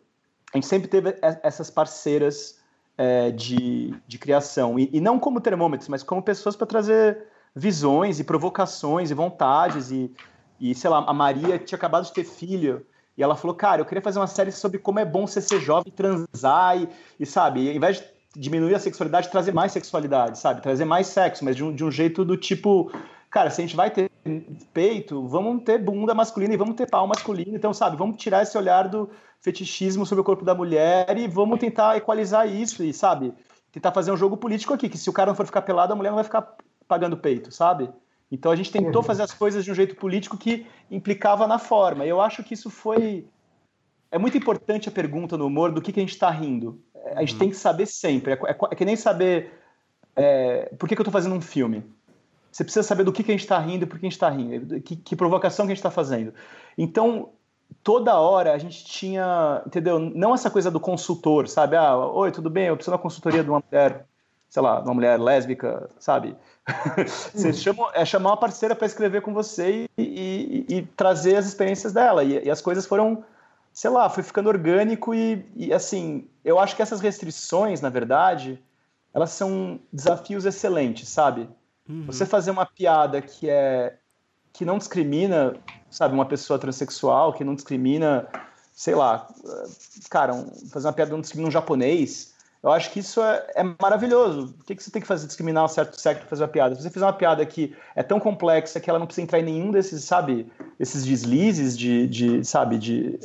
[0.52, 2.58] a gente sempre teve essas parceiras
[2.98, 4.78] é, de, de criação.
[4.78, 7.24] E, e, não como termômetros, mas como pessoas para trazer
[7.54, 9.90] visões e provocações e vontades.
[9.90, 10.12] E,
[10.60, 12.84] e, sei lá, a Maria tinha acabado de ter filho.
[13.16, 15.60] E ela falou, cara, eu queria fazer uma série sobre como é bom você ser
[15.60, 16.88] jovem, transar e,
[17.18, 20.62] e sabe, ao invés de diminuir a sexualidade trazer mais sexualidade, sabe?
[20.62, 22.90] Trazer mais sexo, mas de um, de um jeito do tipo,
[23.28, 24.09] cara, se a gente vai ter
[24.72, 27.56] peito, vamos ter bunda masculina e vamos ter pau masculino.
[27.56, 29.10] Então, sabe, vamos tirar esse olhar do
[29.40, 33.32] fetichismo sobre o corpo da mulher e vamos tentar equalizar isso e, sabe,
[33.72, 35.96] tentar fazer um jogo político aqui, que se o cara não for ficar pelado, a
[35.96, 36.54] mulher não vai ficar
[36.86, 37.88] pagando peito, sabe?
[38.30, 42.04] Então a gente tentou fazer as coisas de um jeito político que implicava na forma.
[42.04, 43.26] E eu acho que isso foi.
[44.10, 46.80] É muito importante a pergunta no humor do que, que a gente está rindo.
[47.14, 47.38] A gente uhum.
[47.38, 48.32] tem que saber sempre.
[48.32, 49.52] É, é, é que nem saber
[50.14, 51.84] é, por que, que eu estou fazendo um filme.
[52.50, 54.16] Você precisa saber do que, que a gente está rindo e por que a gente
[54.16, 56.34] está rindo, que, que, provocação que a gente está fazendo.
[56.76, 57.30] Então,
[57.82, 59.98] toda hora a gente tinha, entendeu?
[59.98, 61.76] Não essa coisa do consultor, sabe?
[61.76, 62.66] Ah, oi, tudo bem?
[62.66, 64.06] Eu preciso de uma consultoria de uma mulher,
[64.48, 66.36] sei lá, uma mulher lésbica, sabe?
[67.32, 67.52] você hum.
[67.52, 71.92] chama, é chamar uma parceira para escrever com você e, e, e, trazer as experiências
[71.92, 72.24] dela.
[72.24, 73.24] E, e, as coisas foram,
[73.72, 78.60] sei lá, foi ficando orgânico e assim, eu acho que essas restrições, na verdade,
[79.14, 81.48] elas são desafios excelentes, sabe?
[81.90, 82.04] Uhum.
[82.06, 83.96] Você fazer uma piada que é
[84.52, 85.54] que não discrimina,
[85.90, 88.28] sabe, uma pessoa transexual, que não discrimina,
[88.72, 89.28] sei lá,
[90.10, 93.46] cara, um, fazer uma piada que não discrimina um japonês, eu acho que isso é,
[93.54, 94.54] é maravilhoso.
[94.60, 95.26] O que, que você tem que fazer?
[95.26, 96.74] Discriminar um certo sexo para fazer uma piada.
[96.74, 99.44] Se você fizer uma piada que é tão complexa que ela não precisa entrar em
[99.44, 103.18] nenhum desses, sabe, esses deslizes de, de sabe, de,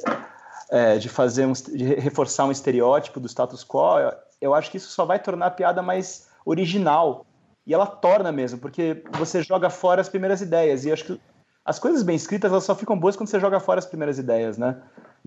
[0.69, 4.77] é, de fazer um, de reforçar um estereótipo do status quo, eu, eu acho que
[4.77, 7.25] isso só vai tornar a piada mais original
[7.65, 10.85] e ela torna mesmo, porque você joga fora as primeiras ideias.
[10.85, 11.21] E acho que
[11.63, 14.57] as coisas bem escritas elas só ficam boas quando você joga fora as primeiras ideias,
[14.57, 14.77] né?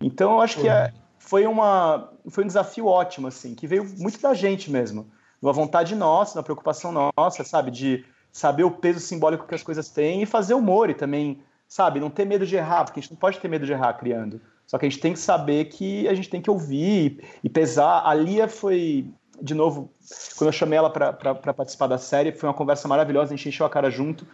[0.01, 4.21] Então eu acho que é, foi, uma, foi um desafio ótimo, assim, que veio muito
[4.21, 5.09] da gente mesmo.
[5.43, 7.71] Uma vontade nossa, uma preocupação nossa, sabe?
[7.73, 11.99] De saber o peso simbólico que as coisas têm e fazer humor e também, sabe?
[11.99, 14.41] Não ter medo de errar, porque a gente não pode ter medo de errar criando.
[14.65, 18.03] Só que a gente tem que saber que a gente tem que ouvir e pesar.
[18.05, 19.11] A Lia foi
[19.41, 19.93] de novo,
[20.37, 23.67] quando eu chamei ela para participar da série, foi uma conversa maravilhosa, a gente encheu
[23.67, 24.27] a cara junto.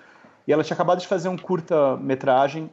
[0.47, 2.71] E ela tinha acabado de fazer um curta-metragem.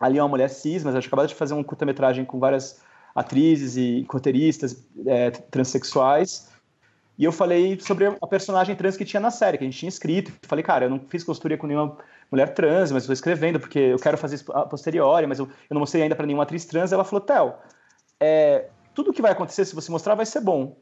[0.00, 2.80] Ali é uma mulher cis, mas ela tinha acabado de fazer um curta-metragem com várias
[3.14, 6.48] atrizes e roteiristas é, transexuais.
[7.18, 9.88] E eu falei sobre a personagem trans que tinha na série, que a gente tinha
[9.88, 10.32] escrito.
[10.42, 11.98] Falei, cara, eu não fiz consultoria com nenhuma
[12.30, 15.74] mulher trans, mas estou escrevendo porque eu quero fazer isso a posteriori, mas eu, eu
[15.74, 16.92] não mostrei ainda para nenhuma atriz trans.
[16.92, 17.54] Ela falou, Theo,
[18.20, 20.76] é, tudo que vai acontecer se você mostrar vai ser bom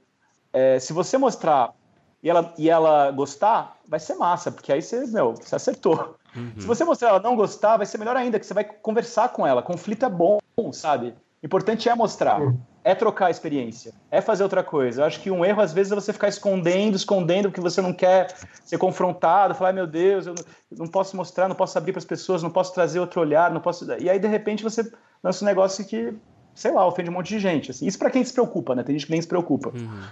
[0.57, 1.75] é, se você mostrar
[2.23, 6.17] e ela, e ela gostar, vai ser massa, porque aí você, meu, você acertou.
[6.35, 6.53] Uhum.
[6.57, 9.47] Se você mostrar ela não gostar, vai ser melhor ainda, que você vai conversar com
[9.47, 9.63] ela.
[9.63, 10.39] Conflito é bom,
[10.73, 11.15] sabe?
[11.43, 12.59] Importante é mostrar, uhum.
[12.83, 15.03] é trocar a experiência, é fazer outra coisa.
[15.03, 17.93] Eu acho que um erro, às vezes, é você ficar escondendo, escondendo, porque você não
[17.93, 18.35] quer
[18.65, 20.35] ser confrontado, falar, meu Deus, eu
[20.71, 23.61] não posso mostrar, não posso abrir para as pessoas, não posso trazer outro olhar, não
[23.61, 23.87] posso.
[24.01, 24.91] E aí, de repente, você
[25.23, 26.15] lança um negócio que,
[26.55, 27.71] sei lá, ofende um monte de gente.
[27.71, 27.87] Assim.
[27.87, 28.83] Isso para quem se preocupa, né?
[28.83, 29.69] Tem gente que nem se preocupa.
[29.69, 30.03] Uhum.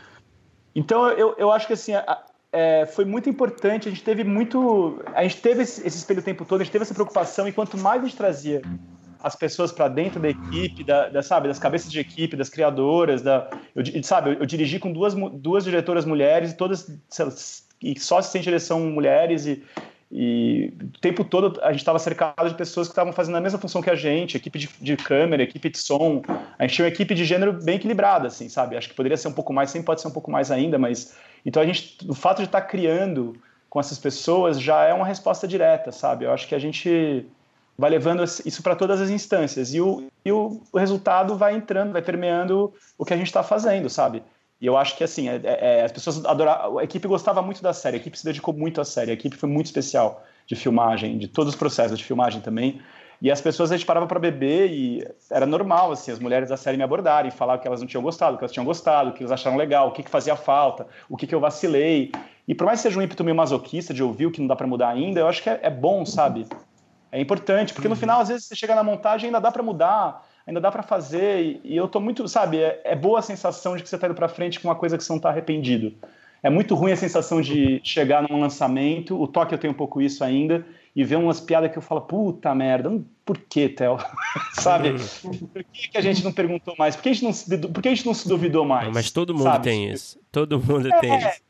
[0.75, 1.93] Então eu, eu acho que assim
[2.55, 3.89] é, foi muito importante.
[3.89, 6.61] A gente teve muito, a gente teve esse, esse, espelho o tempo todo.
[6.61, 8.62] A gente teve essa preocupação e quanto mais a gente trazia
[9.20, 13.22] as pessoas para dentro da equipe, da, da, sabe, das cabeças de equipe, das criadoras,
[13.22, 16.87] da, eu, sabe, eu, eu, dirigi com duas, duas diretoras mulheres e todas
[17.83, 19.64] e só sem direção mulheres e,
[20.17, 23.59] e o tempo todo a gente estava cercado de pessoas que estavam fazendo a mesma
[23.59, 26.23] função que a gente, equipe de, de, câmera, equipe de som.
[26.57, 28.77] A gente tinha uma equipe de gênero bem equilibrada, assim, sabe?
[28.77, 31.17] Acho que poderia ser um pouco mais, sempre pode ser um pouco mais ainda, mas.
[31.45, 33.37] Então a gente, o fato de estar tá criando
[33.69, 36.27] com essas pessoas já é uma resposta direta, sabe?
[36.27, 37.27] Eu acho que a gente
[37.77, 41.93] vai levando isso para todas as instâncias e, o, e o, o resultado vai entrando,
[41.93, 44.23] vai permeando o que a gente está fazendo, sabe?
[44.61, 46.78] E eu acho que, assim, é, é, as pessoas adoraram.
[46.78, 49.36] A equipe gostava muito da série, a equipe se dedicou muito à série, a equipe
[49.36, 52.80] foi muito especial de filmagem, de todos os processos de filmagem também.
[53.20, 56.57] E as pessoas a gente parava para beber e era normal, assim, as mulheres da
[56.57, 59.32] série me abordarem, falar que elas não tinham gostado, que elas tinham gostado, que elas
[59.32, 62.12] acharam legal, o que, que fazia falta, o que, que eu vacilei.
[62.46, 64.57] E por mais que seja um ímpeto meio masoquista de ouvir o que não dá
[64.57, 66.46] para mudar ainda, eu acho que é, é bom, sabe?
[67.11, 68.00] É importante, porque no uhum.
[68.00, 70.82] final, às vezes, você chega na montagem e ainda dá para mudar ainda dá para
[70.82, 71.40] fazer.
[71.40, 74.07] E, e, eu tô muito, sabe, é, é, boa a sensação de que você tá
[74.07, 75.92] indo para frente com uma coisa que você não tá arrependido.
[76.42, 80.03] É muito ruim a sensação de chegar num lançamento, o toque eu tenho um pouco
[80.03, 80.64] isso ainda,
[80.95, 83.97] e ver umas piadas que eu falo, puta merda, por que, Theo?
[84.53, 84.95] sabe?
[85.22, 86.95] Por que, que, a gente não perguntou mais?
[86.95, 88.92] Por que a gente não se, por que a gente não se duvidou mais?
[88.92, 89.64] mas todo mundo sabe?
[89.64, 90.20] tem isso.
[90.30, 91.40] Todo mundo é, tem isso.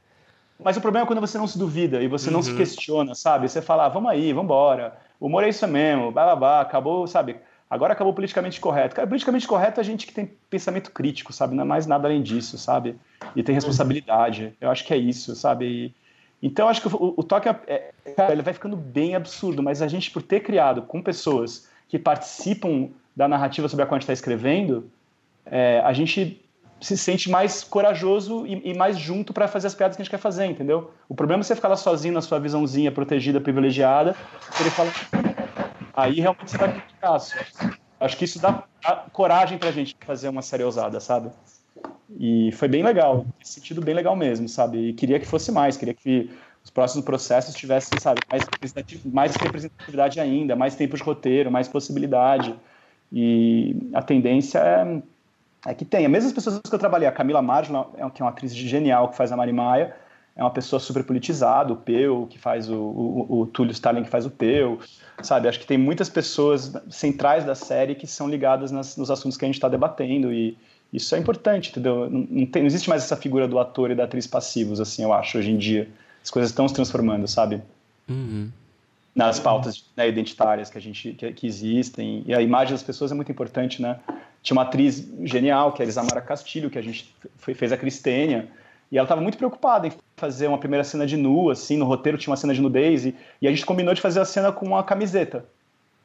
[0.62, 2.34] Mas o problema é quando você não se duvida e você uhum.
[2.34, 2.56] não se uhum.
[2.56, 3.48] questiona, sabe?
[3.48, 4.96] Você fala, ah, vamos aí, vamos embora.
[5.18, 7.36] O humor é isso mesmo, blá, blá, blá, acabou, sabe?
[7.68, 8.94] Agora acabou politicamente correto.
[8.94, 11.54] Cara, politicamente correto é a gente que tem pensamento crítico, sabe?
[11.54, 12.96] Não é mais nada além disso, sabe?
[13.34, 14.54] E tem responsabilidade.
[14.60, 15.66] Eu acho que é isso, sabe?
[15.66, 15.94] E,
[16.46, 17.92] então, acho que o, o toque, é, é,
[18.30, 22.90] ele vai ficando bem absurdo, mas a gente, por ter criado com pessoas que participam
[23.16, 24.90] da narrativa sobre a qual a gente está escrevendo,
[25.46, 26.44] é, a gente
[26.80, 30.10] se sente mais corajoso e, e mais junto para fazer as piadas que a gente
[30.10, 30.90] quer fazer, entendeu?
[31.08, 34.14] O problema é você ficar lá sozinho na sua visãozinha protegida, privilegiada,
[34.60, 35.23] ele fala.
[35.96, 37.18] Aí realmente você vai criticar.
[38.00, 38.64] Acho que isso dá,
[39.12, 41.30] coragem pra gente fazer uma série ousada, sabe?
[42.18, 44.88] E foi bem legal, sentido bem legal mesmo, sabe?
[44.88, 46.30] E queria que fosse mais, queria que
[46.62, 48.48] os próximos processos tivessem, sabe, mais,
[49.04, 52.54] mais representatividade ainda, mais tempo de roteiro, mais possibilidade.
[53.12, 56.08] E a tendência é, é que tenha.
[56.08, 59.10] Mesmo as pessoas que eu trabalhei, a Camila Margula, é que é uma atriz genial
[59.10, 59.96] que faz a Mari Maia,
[60.36, 64.10] é uma pessoa super politizada, o Peu, que faz o, o, o Túlio Stalin, que
[64.10, 64.80] faz o Peu,
[65.22, 65.46] sabe?
[65.46, 69.44] Acho que tem muitas pessoas centrais da série que são ligadas nas, nos assuntos que
[69.44, 70.58] a gente está debatendo e
[70.92, 72.10] isso é importante, entendeu?
[72.10, 75.02] Não, não, tem, não existe mais essa figura do ator e da atriz passivos, assim,
[75.02, 75.88] eu acho, hoje em dia.
[76.22, 77.62] As coisas estão se transformando, sabe?
[78.08, 78.50] Uhum.
[79.14, 83.12] Nas pautas né, identitárias que a gente que, que, existem e a imagem das pessoas
[83.12, 84.00] é muito importante, né?
[84.42, 88.48] Tinha uma atriz genial que é a Isamara Castilho que a gente fez a Cristênia
[88.94, 92.16] e ela estava muito preocupada em fazer uma primeira cena de nu, assim, no roteiro
[92.16, 94.64] tinha uma cena de nudez e, e a gente combinou de fazer a cena com
[94.64, 95.44] uma camiseta,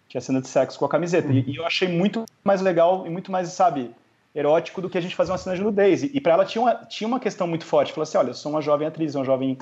[0.07, 1.31] que é a cena de sexo com a camiseta.
[1.31, 3.91] E, e eu achei muito mais legal e muito mais, sabe,
[4.33, 6.01] erótico do que a gente fazer uma cena de nudez.
[6.01, 7.93] E, e para ela tinha uma, tinha uma questão muito forte.
[7.93, 9.55] Falou assim: olha, eu sou uma jovem atriz, uma jovem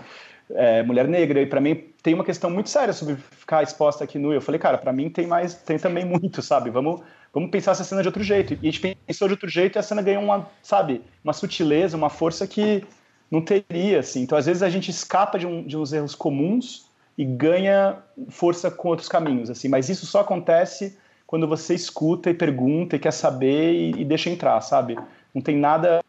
[0.52, 4.18] é, mulher negra, e para mim tem uma questão muito séria sobre ficar exposta aqui
[4.18, 4.32] nu.
[4.32, 6.70] Eu falei, cara, para mim tem mais, tem também muito, sabe?
[6.70, 7.02] Vamos,
[7.34, 8.54] vamos pensar essa cena de outro jeito.
[8.54, 11.98] E a gente pensou de outro jeito e a cena ganhou uma, sabe, uma sutileza,
[11.98, 12.86] uma força que
[13.30, 14.22] não teria, assim.
[14.22, 17.98] Então, às vezes a gente escapa de, um, de uns erros comuns e ganha
[18.30, 19.68] força com outros caminhos, assim.
[19.68, 24.30] Mas isso só acontece quando você escuta e pergunta e quer saber e, e deixa
[24.30, 24.98] entrar, sabe?
[25.34, 26.02] Não tem nada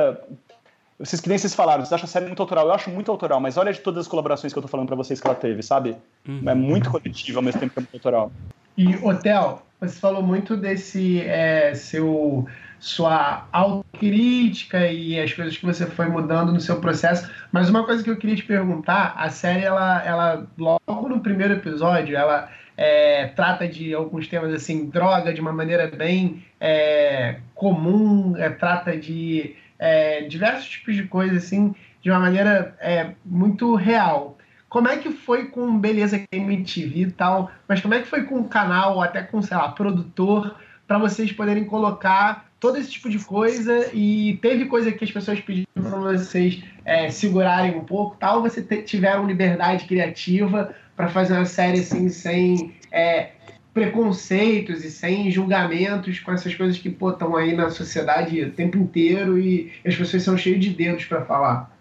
[0.98, 2.66] vocês que nem vocês falaram, vocês acham a série muito autoral.
[2.66, 4.96] Eu acho muito autoral, mas olha de todas as colaborações que eu tô falando para
[4.96, 5.96] vocês que ela teve, sabe?
[6.26, 6.42] Uhum.
[6.44, 8.32] É muito coletivo ao mesmo tempo que é muito autoral.
[8.76, 12.46] E, Hotel, você falou muito desse é, seu
[12.78, 17.30] sua autocrítica e as coisas que você foi mudando no seu processo.
[17.50, 21.54] Mas uma coisa que eu queria te perguntar, a série, ela, ela logo no primeiro
[21.54, 28.36] episódio, ela é, trata de alguns temas assim, droga de uma maneira bem é, comum,
[28.36, 34.38] é, trata de é, diversos tipos de coisas assim, de uma maneira é, muito real.
[34.68, 38.38] Como é que foi com Beleza MTV e tal, mas como é que foi com
[38.40, 40.54] o canal, ou até com, sei lá, produtor,
[40.86, 45.40] para vocês poderem colocar todo esse tipo de coisa e teve coisa que as pessoas
[45.40, 51.44] pediram para vocês é, segurarem um pouco tal, você tiveram liberdade criativa para fazer uma
[51.44, 53.30] série assim sem é,
[53.72, 59.38] preconceitos e sem julgamentos com essas coisas que estão aí na sociedade o tempo inteiro
[59.38, 61.77] e as pessoas são cheias de dedos para falar.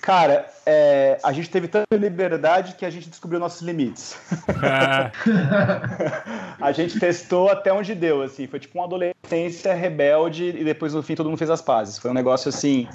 [0.00, 4.16] Cara, é, a gente teve tanta liberdade que a gente descobriu nossos limites.
[6.60, 8.46] a gente testou até onde deu, assim.
[8.46, 11.98] Foi tipo uma adolescência rebelde e depois no fim todo mundo fez as pazes.
[11.98, 12.88] Foi um negócio assim.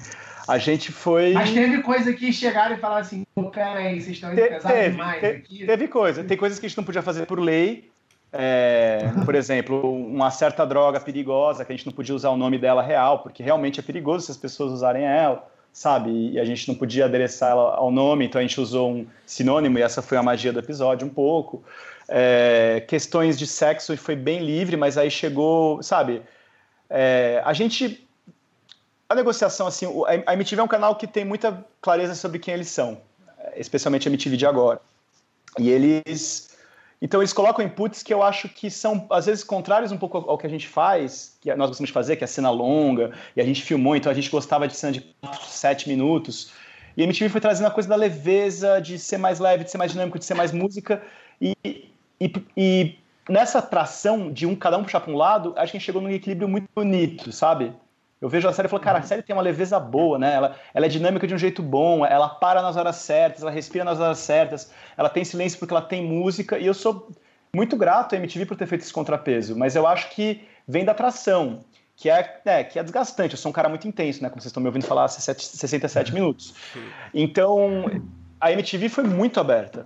[0.47, 1.33] A gente foi.
[1.33, 5.25] Mas teve coisa que chegaram e falaram assim: peraí, vocês estão Te, teve, demais te,
[5.25, 5.65] aqui.
[5.65, 6.23] Teve coisa.
[6.23, 7.91] Tem coisas que a gente não podia fazer por lei.
[8.35, 12.57] É, por exemplo, uma certa droga perigosa que a gente não podia usar o nome
[12.57, 16.31] dela real, porque realmente é perigoso se as pessoas usarem ela sabe?
[16.31, 19.79] E a gente não podia adereçar ela ao nome, então a gente usou um sinônimo
[19.79, 21.63] e essa foi a magia do episódio um pouco.
[22.07, 26.21] É, questões de sexo foi bem livre, mas aí chegou, sabe?
[26.89, 28.07] É, a gente
[29.09, 29.85] a negociação assim,
[30.25, 33.01] a MTV é um canal que tem muita clareza sobre quem eles são,
[33.55, 34.79] especialmente a MTV de agora.
[35.59, 36.52] E eles
[37.03, 40.37] então eles colocam inputs que eu acho que são, às vezes, contrários um pouco ao
[40.37, 43.43] que a gente faz, que nós gostamos de fazer, que é cena longa, e a
[43.43, 46.53] gente filmou, então a gente gostava de cena de 4, 7 minutos.
[46.95, 49.77] E a MTV foi trazendo a coisa da leveza, de ser mais leve, de ser
[49.77, 51.03] mais dinâmico, de ser mais música.
[51.41, 51.53] E,
[52.21, 52.95] e, e
[53.27, 56.01] nessa tração de um cada um puxar para um lado, acho que a gente chegou
[56.01, 57.73] num equilíbrio muito bonito, sabe?
[58.23, 60.33] Eu vejo a série e falo, cara, a série tem uma leveza boa, né?
[60.33, 63.83] Ela, ela é dinâmica de um jeito bom, ela para nas horas certas, ela respira
[63.83, 67.11] nas horas certas, ela tem silêncio porque ela tem música, e eu sou
[67.53, 70.93] muito grato à MTV por ter feito esse contrapeso, mas eu acho que vem da
[70.93, 71.65] atração,
[71.97, 73.33] que é, é, que é desgastante.
[73.33, 74.29] Eu sou um cara muito intenso, né?
[74.29, 76.53] Como vocês estão me ouvindo falar, 67 minutos.
[77.13, 77.91] Então,
[78.39, 79.85] a MTV foi muito aberta,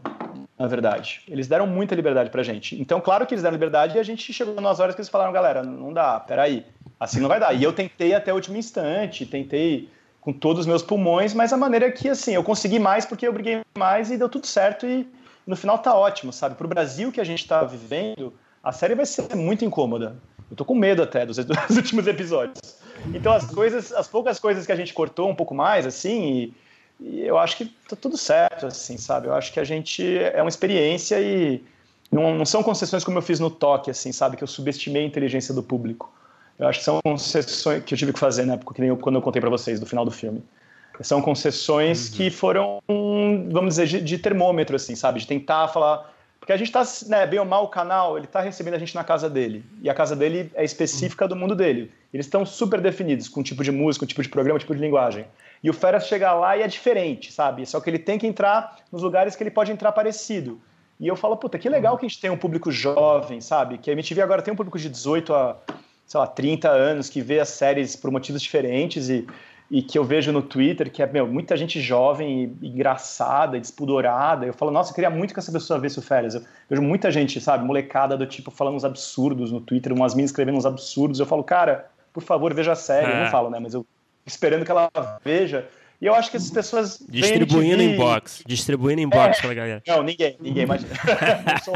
[0.58, 1.22] na verdade.
[1.28, 2.80] Eles deram muita liberdade pra gente.
[2.82, 5.32] Então, claro que eles deram liberdade e a gente chegou nas horas que eles falaram,
[5.32, 6.66] galera, não dá, peraí
[7.00, 7.54] assim não vai dar.
[7.54, 9.90] E eu tentei até o último instante, tentei
[10.22, 13.34] com todos os meus pulmões, mas a maneira que, assim, eu consegui mais porque eu
[13.34, 15.08] briguei mais e deu tudo certo e
[15.46, 16.56] no final tá ótimo, sabe?
[16.56, 20.18] Pro Brasil que a gente tá vivendo, a série vai ser muito incômoda.
[20.50, 22.78] Eu tô com medo até dos, dos últimos episódios.
[23.14, 26.54] Então as coisas, as poucas coisas que a gente cortou um pouco mais, assim, e,
[27.00, 29.28] e eu acho que tá tudo certo, assim, sabe?
[29.28, 31.64] Eu acho que a gente é uma experiência e
[32.12, 34.38] não, não são concessões como eu fiz no toque, assim, sabe?
[34.38, 36.12] Que eu subestimei a inteligência do público.
[36.58, 38.58] Eu acho que são concessões que eu tive que fazer, né?
[38.58, 40.44] Porque nem eu, quando eu contei para vocês do final do filme.
[41.02, 42.16] São concessões uhum.
[42.16, 45.20] que foram, vamos dizer, de, de, termômetro, assim, sabe?
[45.20, 46.12] De tentar falar.
[46.40, 48.96] Porque a gente tá, né, bem ou mal, o canal, ele tá recebendo a gente
[48.96, 49.64] na casa dele.
[49.84, 51.92] E a casa dele é específica do mundo dele.
[52.12, 55.28] Eles estão super definidos com tipo de música, um tipo de programa, tipo de linguagem.
[55.64, 57.66] E o Feras chega lá e é diferente, sabe?
[57.66, 60.62] Só que ele tem que entrar nos lugares que ele pode entrar parecido.
[61.00, 63.78] E eu falo, puta, que legal que a gente tem um público jovem, sabe?
[63.78, 65.58] Que a MTV agora tem um público de 18 a,
[66.06, 69.28] sei lá, 30 anos que vê as séries por motivos diferentes e,
[69.70, 73.60] e que eu vejo no Twitter, que é, meu, muita gente jovem e engraçada, e
[73.60, 74.46] despudorada.
[74.48, 76.34] Eu falo, nossa, eu queria muito que essa pessoa visse o Férias.
[76.34, 80.32] Eu vejo muita gente, sabe, molecada do tipo falando uns absurdos no Twitter, umas minas
[80.32, 81.20] escrevendo uns absurdos.
[81.20, 83.06] Eu falo, cara, por favor, veja a série.
[83.06, 83.12] É.
[83.12, 83.30] Eu não é.
[83.30, 83.86] falo, né, mas eu
[84.28, 84.90] esperando que ela
[85.24, 85.68] veja.
[86.00, 87.00] E eu acho que essas pessoas.
[87.10, 88.44] Distribuindo inbox.
[88.46, 89.84] Distribuindo inbox é, pra galera.
[89.88, 90.92] Não, ninguém, ninguém, imagina.
[91.54, 91.74] eu, sou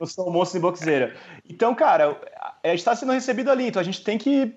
[0.00, 1.14] um, sou um monstro de boxeira.
[1.48, 2.16] Então, cara,
[2.62, 4.54] a gente está sendo recebido ali, então a gente tem que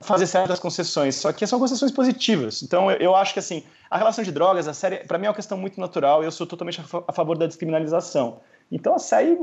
[0.00, 2.62] fazer certas concessões, só que são concessões positivas.
[2.62, 5.28] Então, eu, eu acho que, assim, a relação de drogas, a série, para mim é
[5.28, 8.40] uma questão muito natural e eu sou totalmente a, favor da descriminalização.
[8.70, 9.38] Então, a série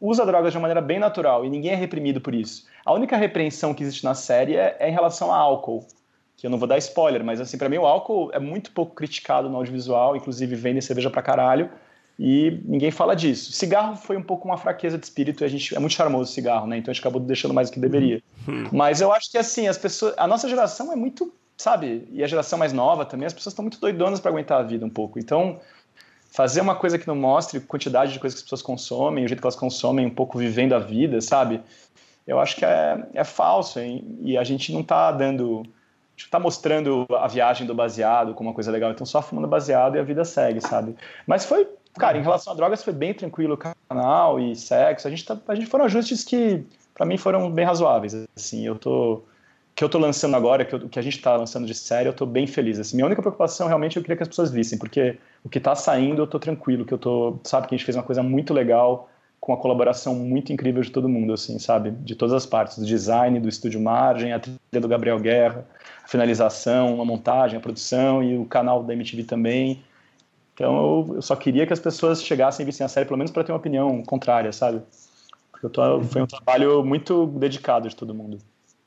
[0.00, 2.66] usa drogas de uma maneira bem natural e ninguém é reprimido por isso.
[2.84, 5.86] A única repreensão que existe na série é, é em relação a álcool
[6.36, 8.94] que eu não vou dar spoiler, mas assim, para mim o álcool é muito pouco
[8.94, 11.70] criticado no audiovisual, inclusive vende cerveja pra caralho,
[12.18, 13.52] e ninguém fala disso.
[13.52, 16.34] Cigarro foi um pouco uma fraqueza de espírito, e a gente é muito charmoso o
[16.34, 16.76] cigarro, né?
[16.76, 18.22] Então a gente acabou deixando mais do que deveria.
[18.46, 18.64] Uhum.
[18.72, 22.26] Mas eu acho que assim, as pessoas, a nossa geração é muito, sabe, e a
[22.26, 25.18] geração mais nova também, as pessoas estão muito doidonas para aguentar a vida um pouco.
[25.18, 25.60] Então,
[26.32, 29.40] fazer uma coisa que não mostre quantidade de coisas que as pessoas consomem, o jeito
[29.40, 31.60] que elas consomem, um pouco vivendo a vida, sabe?
[32.26, 34.18] Eu acho que é, é falso, hein?
[34.22, 35.62] e a gente não está dando
[36.24, 39.98] está mostrando a viagem do baseado como uma coisa legal, então só fumando baseado e
[39.98, 40.96] a vida segue, sabe?
[41.26, 41.68] Mas foi,
[41.98, 43.58] cara, em relação a drogas foi bem tranquilo o
[43.88, 46.64] canal e sexo, a gente, tá, a gente foram ajustes que
[46.94, 49.22] para mim foram bem razoáveis, assim, eu tô
[49.74, 52.12] que eu tô lançando agora, que, eu, que a gente está lançando de série, eu
[52.12, 55.16] tô bem feliz, assim, minha única preocupação realmente eu queria que as pessoas vissem, porque
[55.42, 57.96] o que está saindo eu tô tranquilo, que eu tô, sabe, que a gente fez
[57.96, 59.08] uma coisa muito legal,
[59.42, 61.90] com a colaboração muito incrível de todo mundo, assim, sabe?
[61.90, 65.66] De todas as partes, do design, do estúdio Margem, a trilha do Gabriel Guerra,
[66.04, 69.82] a finalização, a montagem, a produção e o canal da MTV também.
[70.54, 73.32] Então eu, eu só queria que as pessoas chegassem e vissem a série, pelo menos
[73.32, 74.80] para ter uma opinião contrária, sabe?
[75.50, 78.38] Porque tô, foi um trabalho muito dedicado de todo mundo.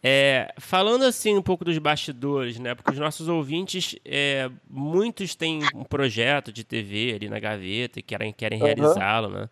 [0.01, 2.73] É, falando assim um pouco dos bastidores, né?
[2.75, 8.01] Porque os nossos ouvintes, é, muitos têm um projeto de TV ali na gaveta e
[8.01, 8.65] querem, querem uhum.
[8.65, 9.49] realizá-lo, né?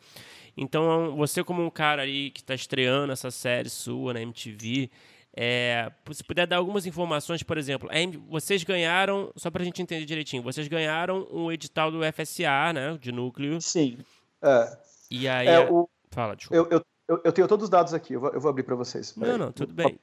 [0.55, 4.89] Então, você como um cara aí que está estreando essa série sua na MTV,
[5.35, 7.89] é, se puder dar algumas informações, por exemplo,
[8.29, 12.97] vocês ganharam, só para a gente entender direitinho, vocês ganharam um edital do FSA, né,
[13.01, 13.59] de núcleo.
[13.59, 13.97] Sim.
[14.41, 14.77] É.
[15.09, 15.47] E aí...
[15.47, 15.89] É, o...
[16.11, 16.69] Fala, desculpa.
[16.71, 19.15] Eu, eu, eu, tenho todos os dados aqui, eu vou, eu vou abrir para vocês.
[19.15, 19.99] Não, não, tudo bem.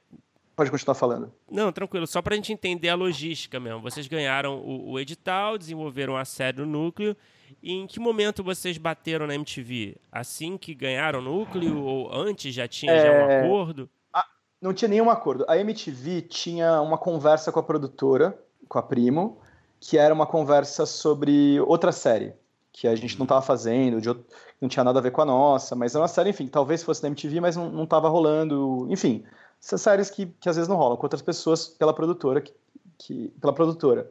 [0.61, 1.33] Pode continuar falando.
[1.49, 2.05] Não, tranquilo.
[2.05, 3.81] Só para a gente entender a logística mesmo.
[3.81, 7.17] Vocês ganharam o, o edital, desenvolveram a série do núcleo
[7.63, 9.97] e em que momento vocês bateram na MTV?
[10.11, 13.01] Assim que ganharam o núcleo ou antes já tinha é...
[13.03, 13.89] já um acordo?
[14.13, 14.27] Ah,
[14.61, 15.45] não tinha nenhum acordo.
[15.47, 18.39] A MTV tinha uma conversa com a produtora,
[18.69, 19.39] com a Primo,
[19.79, 22.35] que era uma conversa sobre outra série
[22.71, 24.23] que a gente não estava fazendo, de outro,
[24.61, 27.01] não tinha nada a ver com a nossa, mas é uma série, enfim, talvez fosse
[27.01, 29.25] na MTV, mas não estava rolando, enfim,
[29.63, 32.53] essas séries que, que às vezes não rolam com outras pessoas pela produtora, que,
[32.97, 34.09] que, pela produtora.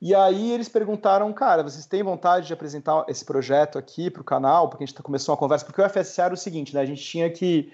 [0.00, 4.24] E aí eles perguntaram, cara, vocês têm vontade de apresentar esse projeto aqui para o
[4.24, 4.68] canal?
[4.68, 6.80] Porque a gente começou uma conversa, porque o FSA era o seguinte, né?
[6.80, 7.72] A gente tinha que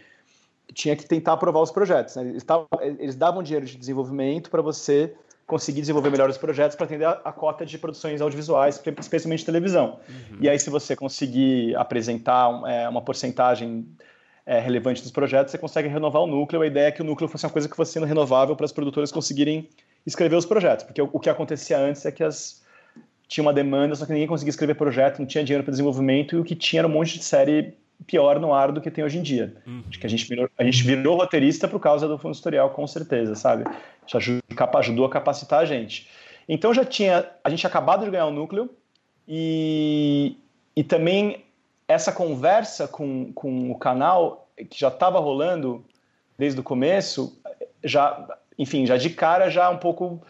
[0.74, 2.14] tinha que tentar aprovar os projetos.
[2.16, 2.28] Né?
[2.28, 5.14] Eles, tavam, eles davam dinheiro de desenvolvimento para você
[5.46, 9.98] conseguir desenvolver melhores projetos para atender a, a, cota de produções audiovisuais, especialmente televisão.
[10.06, 10.38] Uhum.
[10.42, 13.88] E aí, se você conseguir apresentar é, uma porcentagem
[14.49, 16.62] é, relevante dos projetos, você consegue renovar o núcleo.
[16.62, 18.72] A ideia é que o núcleo fosse uma coisa que fosse sendo renovável para as
[18.72, 19.68] produtoras conseguirem
[20.07, 22.66] escrever os projetos, porque o, o que acontecia antes é que as
[23.28, 26.38] tinha uma demanda, só que ninguém conseguia escrever projeto, não tinha dinheiro para desenvolvimento e
[26.38, 27.74] o que tinha era um monte de série
[28.07, 29.55] pior no ar do que tem hoje em dia.
[29.66, 29.82] Uhum.
[29.86, 32.86] Acho que a gente virou, a gente virou roteirista por causa do fundo tutorial, com
[32.86, 33.64] certeza, sabe?
[34.07, 34.18] Já
[34.78, 36.09] ajudou a capacitar a gente.
[36.49, 38.70] Então já tinha, a gente acabado de ganhar o núcleo
[39.28, 40.38] e,
[40.74, 41.44] e também
[41.89, 45.84] essa conversa com, com o canal que já estava rolando
[46.36, 47.41] desde o começo,
[47.82, 48.28] já
[48.59, 50.22] enfim, já de cara, já um pouco.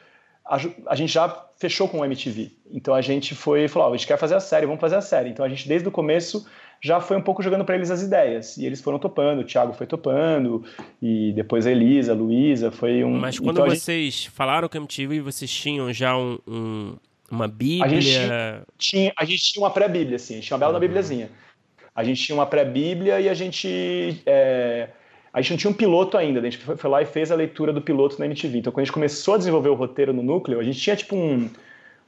[0.44, 0.56] A,
[0.86, 2.52] a gente já fechou com o MTV.
[2.70, 4.96] Então a gente foi e falou: oh, a gente quer fazer a série, vamos fazer
[4.96, 5.30] a série.
[5.30, 6.46] Então a gente, desde o começo,
[6.80, 8.56] já foi um pouco jogando para eles as ideias.
[8.56, 10.64] E eles foram topando, o Thiago foi topando,
[11.02, 13.18] e depois a Elisa, a Luísa, foi um.
[13.18, 14.30] Mas quando então, vocês gente...
[14.30, 16.96] falaram com a MTV, vocês tinham já um, um,
[17.30, 17.84] uma Bíblia.
[17.84, 20.80] A gente tinha, a gente tinha uma pré-Bíblia, assim, a gente tinha uma bela uhum.
[20.80, 21.30] Bíbliazinha.
[21.94, 24.22] A gente tinha uma pré-Bíblia e a gente.
[24.24, 24.88] É,
[25.32, 27.72] a gente não tinha um piloto ainda, a gente foi lá e fez a leitura
[27.72, 28.58] do piloto na MTV.
[28.58, 31.14] Então, quando a gente começou a desenvolver o roteiro no núcleo, a gente tinha tipo
[31.14, 31.50] um,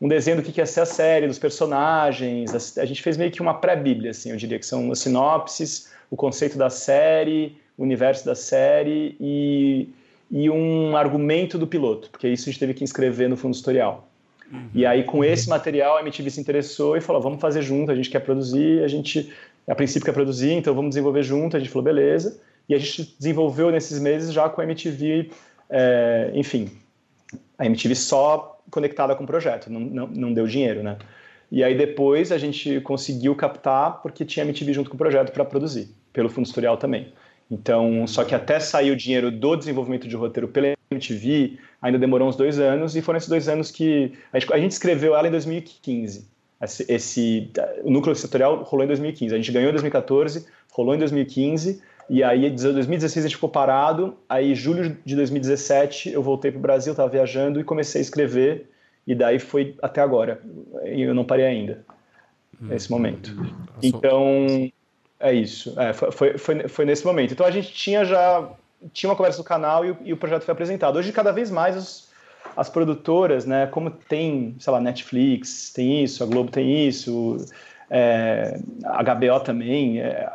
[0.01, 2.79] um desenho do que ia ser a série, dos personagens.
[2.79, 6.17] A, gente fez meio que uma pré-bíblia, assim, eu diria, que são as sinopses, o
[6.17, 9.89] conceito da série, o universo da série e,
[10.31, 14.10] e um argumento do piloto, porque isso a gente teve que inscrever no fundo tutorial.
[14.51, 14.69] Uhum.
[14.75, 17.95] E aí, com esse material, a MTV se interessou e falou: vamos fazer junto, a
[17.95, 19.33] gente quer produzir, a gente,
[19.67, 21.57] a princípio, quer produzir, então vamos desenvolver junto.
[21.57, 22.41] A gente falou: beleza.
[22.69, 25.31] E a gente desenvolveu nesses meses já com a MTV,
[25.69, 26.71] é, enfim,
[27.59, 30.97] a MTV só conectada com o projeto, não, não, não deu dinheiro, né?
[31.51, 35.45] E aí depois a gente conseguiu captar porque tinha MTV junto com o projeto para
[35.45, 37.13] produzir, pelo fundo tutorial também.
[37.51, 42.29] Então, só que até sair o dinheiro do desenvolvimento de roteiro pela MTV, ainda demorou
[42.29, 44.13] uns dois anos, e foram esses dois anos que.
[44.33, 46.29] A gente, a gente escreveu ela em 2015.
[46.61, 47.51] Esse, esse,
[47.85, 49.33] o núcleo setorial rolou em 2015.
[49.33, 53.49] A gente ganhou em 2014, rolou em 2015, e aí em 2016 a gente ficou
[53.49, 54.17] parado.
[54.29, 58.69] Aí, julho de 2017, eu voltei para o Brasil, estava viajando e comecei a escrever,
[59.07, 60.41] e daí foi até agora.
[60.85, 61.85] E eu não parei ainda,
[62.61, 63.31] nesse momento.
[63.81, 64.71] Então.
[65.23, 67.35] É isso, é, foi, foi, foi, nesse momento.
[67.35, 68.51] Então a gente tinha já
[68.93, 70.97] tinha uma conversa no canal e, e o projeto foi apresentado.
[70.97, 72.09] Hoje, cada vez mais, os,
[72.57, 77.37] as produtoras, né, como tem, sei lá, Netflix tem isso, a Globo tem isso,
[77.91, 80.31] é, a HBO também, é,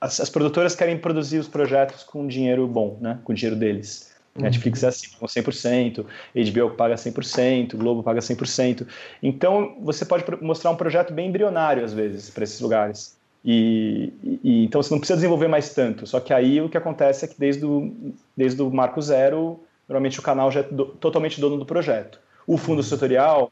[0.00, 4.12] as, as, produtoras querem produzir os projetos com dinheiro bom, né, com dinheiro deles.
[4.36, 4.42] Uhum.
[4.42, 6.04] Netflix é assim, com 100%,
[6.52, 8.86] HBO paga 100%, Globo paga 100%.
[9.22, 13.17] Então, você pode mostrar um projeto bem embrionário, às vezes, para esses lugares.
[13.50, 14.12] E,
[14.44, 16.06] e, então você não precisa desenvolver mais tanto.
[16.06, 20.20] Só que aí o que acontece é que desde o, desde o marco zero, normalmente
[20.20, 22.20] o canal já é do, totalmente dono do projeto.
[22.46, 23.50] O fundo tutorial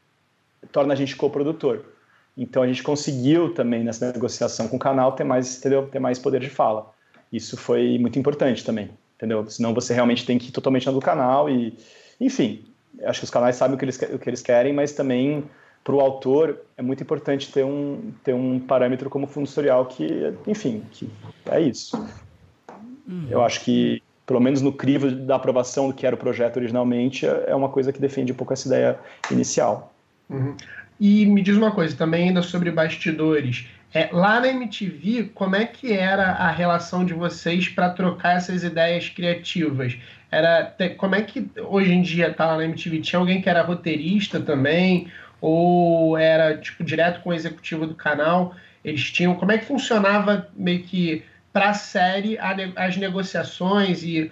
[0.71, 1.83] torna a gente coprodutor.
[2.37, 5.87] Então a gente conseguiu também nessa negociação com o canal ter mais, entendeu?
[5.87, 6.93] ter mais poder de fala.
[7.33, 9.49] Isso foi muito importante também, entendeu?
[9.49, 11.75] Senão você realmente tem que ir totalmente no canal e,
[12.21, 12.63] enfim,
[13.03, 15.43] acho que os canais sabem o que eles, o que eles querem, mas também
[15.87, 20.33] para o autor é muito importante ter um, ter um parâmetro como fundo historial que,
[20.45, 21.09] enfim, que
[21.49, 21.95] é isso.
[23.07, 23.27] Uhum.
[23.29, 27.25] Eu acho que, pelo menos no crivo da aprovação do que era o projeto originalmente,
[27.25, 28.99] é uma coisa que defende um pouco essa ideia
[29.31, 29.93] inicial.
[30.29, 30.57] Uhum.
[30.99, 33.69] E me diz uma coisa também ainda sobre bastidores.
[33.93, 38.61] É, lá na MTV, como é que era a relação de vocês para trocar essas
[38.61, 39.97] ideias criativas?
[40.29, 42.99] Era como é que hoje em dia tá lá na MTV?
[42.99, 45.07] Tinha alguém que era roteirista também?
[45.41, 48.55] Ou era tipo direto com o executivo do canal?
[48.83, 52.37] Eles tinham como é que funcionava meio que para a série
[52.75, 54.31] as negociações e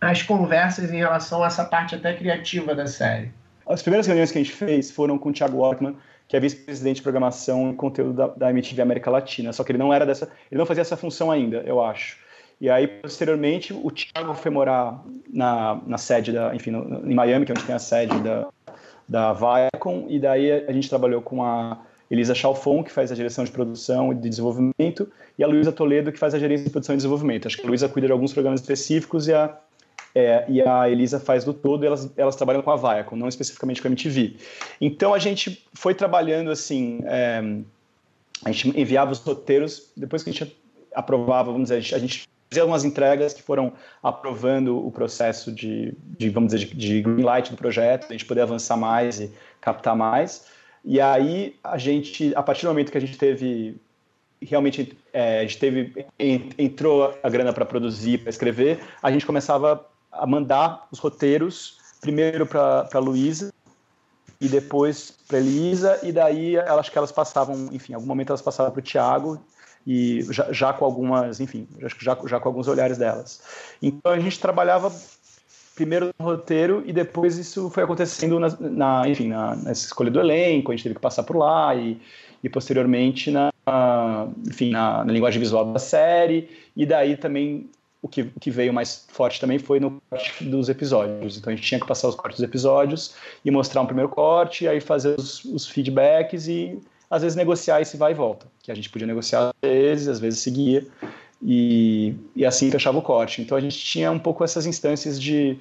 [0.00, 3.30] as conversas em relação a essa parte até criativa da série?
[3.66, 6.96] As primeiras reuniões que a gente fez foram com o Thiago Walkman, que é vice-presidente
[6.96, 9.52] de programação e conteúdo da, da MTV América Latina.
[9.52, 12.16] Só que ele não era dessa, ele não fazia essa função ainda, eu acho.
[12.60, 15.02] E aí, posteriormente, o Thiago foi morar
[15.32, 18.48] na, na sede da, enfim, no, em Miami, que é onde tem a sede da,
[19.08, 21.78] da Viacom, e daí a gente trabalhou com a
[22.10, 26.12] Elisa Chalfon, que faz a direção de produção e de desenvolvimento, e a Luísa Toledo,
[26.12, 27.46] que faz a gerência de produção e desenvolvimento.
[27.46, 29.56] Acho que a Luísa cuida de alguns programas específicos e a,
[30.14, 33.28] é, e a Elisa faz do todo, e elas, elas trabalham com a Viacom, não
[33.28, 34.36] especificamente com a MTV.
[34.80, 37.42] Então a gente foi trabalhando assim, é,
[38.44, 40.56] a gente enviava os roteiros, depois que a gente
[40.94, 43.72] aprovava, vamos dizer, a gente fazer algumas entregas que foram
[44.02, 48.24] aprovando o processo de, de vamos dizer, de, de green light do projeto, a gente
[48.24, 50.46] poder avançar mais e captar mais.
[50.84, 53.80] E aí a gente, a partir do momento que a gente teve
[54.40, 56.06] realmente é, a gente teve
[56.56, 62.46] entrou a grana para produzir, para escrever, a gente começava a mandar os roteiros primeiro
[62.46, 63.52] para a Luísa
[64.40, 68.40] e depois para Elisa e daí acho que elas passavam, enfim, em algum momento elas
[68.40, 69.40] passavam para o Tiago
[69.88, 71.66] e já, já, com algumas, enfim,
[71.98, 73.40] já, já com alguns olhares delas.
[73.80, 74.92] Então a gente trabalhava
[75.74, 80.70] primeiro no roteiro e depois isso foi acontecendo na, na enfim, na, escolha do elenco,
[80.70, 81.98] a gente teve que passar por lá e,
[82.44, 83.50] e posteriormente na,
[84.46, 87.70] enfim, na, na linguagem visual da série e daí também
[88.02, 91.38] o que, que veio mais forte também foi no corte dos episódios.
[91.38, 94.68] Então a gente tinha que passar os cortes dos episódios e mostrar um primeiro corte,
[94.68, 96.78] aí fazer os, os feedbacks e
[97.10, 100.20] às vezes negociar esse vai e volta, que a gente podia negociar às vezes, às
[100.20, 100.86] vezes seguia,
[101.42, 103.40] e, e assim fechava o corte.
[103.40, 105.56] Então a gente tinha um pouco essas instâncias de,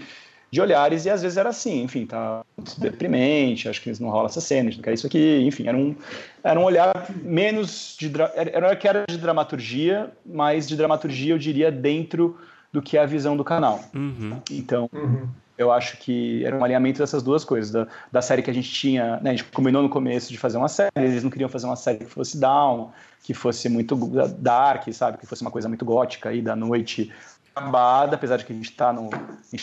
[0.52, 2.44] de olhares, e às vezes era assim, enfim, tá
[2.78, 5.78] deprimente, acho que não rola essa cena, a gente não quer isso aqui, enfim, era
[5.78, 5.96] um,
[6.44, 8.12] era um olhar menos de.
[8.36, 12.38] Era que era de dramaturgia, mas de dramaturgia eu diria dentro
[12.74, 13.84] do que é a visão do canal.
[13.94, 14.42] Uhum.
[14.52, 14.90] Então.
[14.92, 15.28] Uhum
[15.58, 17.72] eu acho que era um alinhamento dessas duas coisas.
[17.72, 20.58] Da, da série que a gente tinha, né, a gente combinou no começo de fazer
[20.58, 22.92] uma série, eles não queriam fazer uma série que fosse down,
[23.24, 23.96] que fosse muito
[24.38, 25.18] dark, sabe?
[25.18, 27.12] Que fosse uma coisa muito gótica aí da noite
[27.58, 29.10] acabada, apesar de que a gente está no,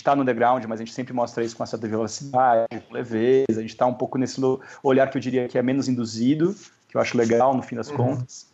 [0.02, 3.58] tá no underground, mas a gente sempre mostra isso com uma certa velocidade, com leveza,
[3.58, 4.40] a gente está um pouco nesse
[4.82, 6.54] olhar que eu diria que é menos induzido,
[6.88, 7.96] que eu acho legal no fim das uhum.
[7.96, 8.52] contas.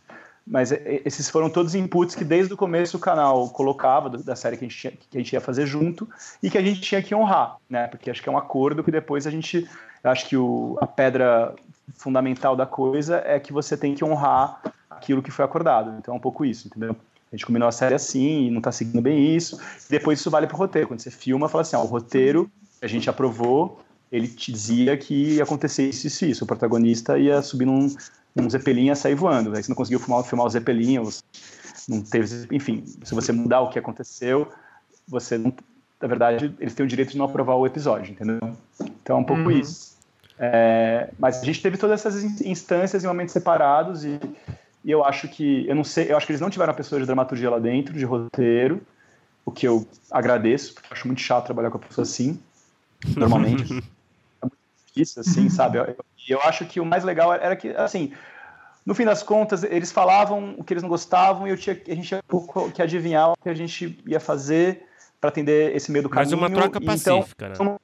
[0.50, 4.64] Mas esses foram todos inputs que desde o começo o canal colocava da série que
[4.64, 6.08] a, gente, que a gente ia fazer junto
[6.42, 7.86] e que a gente tinha que honrar, né?
[7.86, 9.68] Porque acho que é um acordo que depois a gente.
[10.02, 11.54] Acho que o, a pedra
[11.94, 15.96] fundamental da coisa é que você tem que honrar aquilo que foi acordado.
[15.98, 16.96] Então é um pouco isso, entendeu?
[17.32, 19.56] A gente combinou a série assim e não está seguindo bem isso.
[19.88, 20.88] Depois isso vale para o roteiro.
[20.88, 22.50] Quando você filma, fala assim: ó, o roteiro
[22.82, 23.80] a gente aprovou,
[24.10, 26.44] ele te dizia que ia acontecer isso, isso, isso.
[26.44, 27.94] O protagonista ia subir num,
[28.34, 29.54] num Zeppelin e sair voando.
[29.54, 30.98] Aí você não conseguiu filmar, filmar o Zeppelin,
[31.88, 32.46] não teve.
[32.54, 34.48] Enfim, se você mudar o que aconteceu,
[35.08, 35.52] você não.
[36.00, 38.38] Na verdade, eles têm o direito de não aprovar o episódio, entendeu?
[38.80, 39.50] Então é um pouco uhum.
[39.50, 39.98] isso.
[40.38, 44.18] É, mas a gente teve todas essas instâncias em momentos separados e
[44.84, 46.98] e eu acho que, eu não sei, eu acho que eles não tiveram a pessoa
[46.98, 48.80] de dramaturgia lá dentro, de roteiro,
[49.44, 52.40] o que eu agradeço, porque eu acho muito chato trabalhar com a pessoa assim,
[53.16, 53.82] normalmente.
[55.02, 55.78] é assim, sabe?
[55.78, 58.12] E eu, eu acho que o mais legal era que, assim,
[58.84, 61.94] no fim das contas, eles falavam o que eles não gostavam e eu tinha, a
[61.94, 62.22] gente tinha
[62.74, 64.86] que adivinhar o que a gente ia fazer
[65.20, 66.38] para atender esse meio do caminho.
[66.38, 67.76] Mas uma troca então, pacífica, então, né?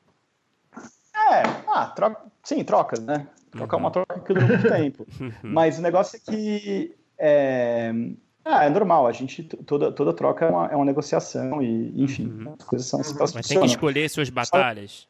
[1.30, 3.26] É, ah, troca, sim, trocas, né?
[3.50, 3.82] Trocar uhum.
[3.84, 5.06] uma troca que dura muito tempo.
[5.42, 7.92] Mas o negócio é que é,
[8.44, 12.26] ah, é normal, a gente toda, toda troca é uma, é uma negociação e, enfim,
[12.26, 12.54] uhum.
[12.58, 15.08] as coisas são assim, Mas tem que escolher suas batalhas.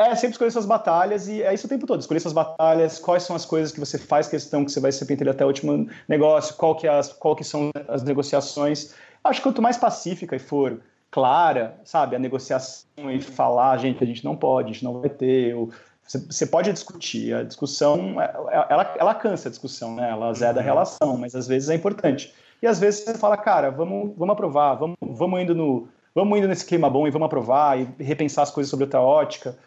[0.00, 2.00] É, sempre escolher suas batalhas e é isso o tempo todo.
[2.00, 5.04] Escolher suas batalhas, quais são as coisas que você faz questão que você vai se
[5.04, 8.94] pentelhar até o último negócio, qual que, é as, qual que são as negociações.
[9.22, 10.80] Acho que quanto mais pacífica e for
[11.10, 15.10] clara, sabe, a negociação e falar, gente, a gente não pode, a gente não vai
[15.10, 15.70] ter, ou
[16.02, 20.08] você pode discutir, a discussão, é, é, ela, ela cansa a discussão, né?
[20.08, 20.66] Ela zeda a uhum.
[20.66, 22.34] relação, mas às vezes é importante.
[22.62, 26.48] E às vezes você fala, cara, vamos, vamos aprovar, vamos, vamos, indo no, vamos indo
[26.48, 29.58] nesse clima bom e vamos aprovar e repensar as coisas sobre outra ótica.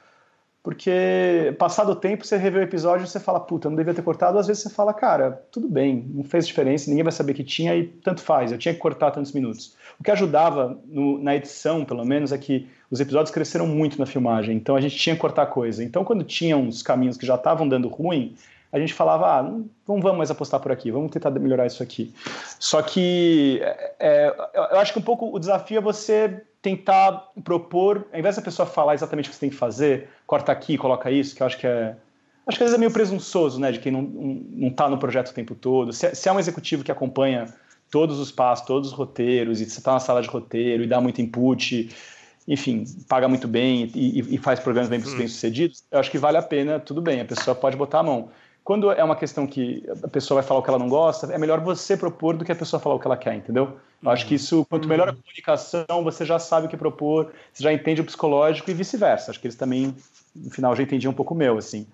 [0.64, 4.02] Porque, passado o tempo, você revê o episódio e você fala, puta, não devia ter
[4.02, 4.40] cortado.
[4.40, 7.76] Às vezes você fala, cara, tudo bem, não fez diferença, ninguém vai saber que tinha
[7.76, 9.76] e tanto faz, eu tinha que cortar tantos minutos.
[10.00, 14.06] O que ajudava no, na edição, pelo menos, é que os episódios cresceram muito na
[14.06, 15.84] filmagem, então a gente tinha que cortar coisa.
[15.84, 18.34] Então, quando tinha uns caminhos que já estavam dando ruim,
[18.74, 21.84] a gente falava, ah, não, não vamos mais apostar por aqui, vamos tentar melhorar isso
[21.84, 22.12] aqui.
[22.60, 24.36] Só que é, é
[24.72, 28.66] eu acho que um pouco o desafio é você tentar propor, ao invés da pessoa
[28.66, 31.58] falar exatamente o que você tem que fazer, corta aqui, coloca isso, que eu acho
[31.60, 31.96] que é.
[32.48, 35.30] Acho que às vezes é meio presunçoso, né, de quem não, não tá no projeto
[35.30, 35.94] o tempo todo.
[35.94, 37.46] Se, é, se é um executivo que acompanha
[37.92, 41.00] todos os passos, todos os roteiros, e você está na sala de roteiro e dá
[41.00, 41.90] muito input,
[42.48, 45.18] enfim, paga muito bem e, e faz programas bem, hum.
[45.18, 48.04] bem sucedidos, eu acho que vale a pena, tudo bem, a pessoa pode botar a
[48.04, 48.30] mão.
[48.64, 51.38] Quando é uma questão que a pessoa vai falar o que ela não gosta, é
[51.38, 53.78] melhor você propor do que a pessoa falar o que ela quer, entendeu?
[54.02, 57.64] Eu acho que isso, quanto melhor a comunicação, você já sabe o que propor, você
[57.64, 59.32] já entende o psicológico e vice-versa.
[59.32, 59.96] Acho que eles também,
[60.36, 61.88] no final, já entendiam um pouco o meu, assim.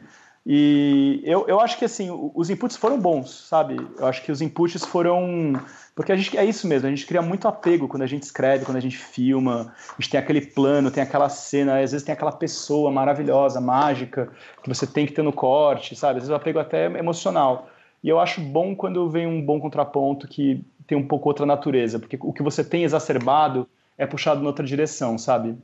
[0.51, 3.77] E eu, eu acho que, assim, os inputs foram bons, sabe?
[3.99, 5.53] Eu acho que os inputs foram...
[5.93, 8.65] Porque a gente, é isso mesmo, a gente cria muito apego quando a gente escreve,
[8.65, 12.13] quando a gente filma, a gente tem aquele plano, tem aquela cena, às vezes tem
[12.13, 14.31] aquela pessoa maravilhosa, mágica,
[14.63, 16.17] que você tem que ter no corte, sabe?
[16.17, 17.69] Às vezes o apego até emocional.
[18.03, 21.99] E eu acho bom quando vem um bom contraponto que tem um pouco outra natureza,
[21.99, 23.69] porque o que você tem exacerbado
[23.99, 25.55] é puxado em outra direção, sabe?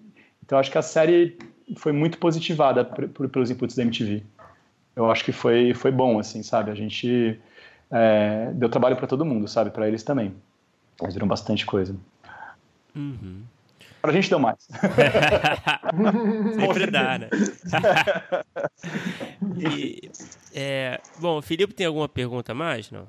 [0.46, 1.40] Então acho que a série
[1.78, 4.24] foi muito positivada por, por, pelos inputs da MTV.
[4.96, 6.72] Eu acho que foi, foi bom, assim, sabe?
[6.72, 7.40] A gente
[7.92, 9.70] é, deu trabalho para todo mundo, sabe?
[9.70, 10.34] Para eles também.
[11.02, 11.96] Eles viram bastante coisa.
[12.96, 13.44] Uhum.
[14.02, 14.68] Pra gente deu mais.
[16.56, 17.30] Sempre dá, né?
[19.58, 20.12] e,
[20.54, 22.92] é, bom, o Felipe tem alguma pergunta mais?
[22.92, 23.08] Não?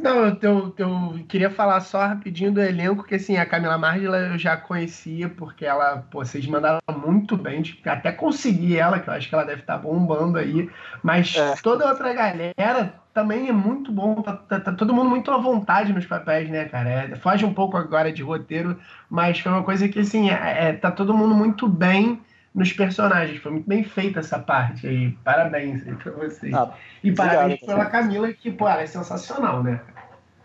[0.00, 4.38] Não, eu, eu, queria falar só rapidinho do elenco, que assim, a Camila Margila eu
[4.38, 9.14] já conhecia, porque ela, pô, vocês mandaram muito bem, tipo, até consegui ela, que eu
[9.14, 10.70] acho que ela deve estar tá bombando aí,
[11.02, 11.54] mas é.
[11.62, 15.38] toda a outra galera também é muito bom, tá, tá, tá, todo mundo muito à
[15.38, 16.88] vontade nos papéis, né, cara?
[16.88, 18.78] É, foge um pouco agora de roteiro,
[19.10, 22.20] mas foi uma coisa que, assim, é, é tá todo mundo muito bem
[22.58, 23.40] nos personagens.
[23.40, 25.12] Foi muito bem feita essa parte aí.
[25.24, 26.52] Parabéns aí pra vocês.
[26.52, 29.80] Ah, e parabéns obrigado, pela Camila, que, pô, ela é sensacional, né?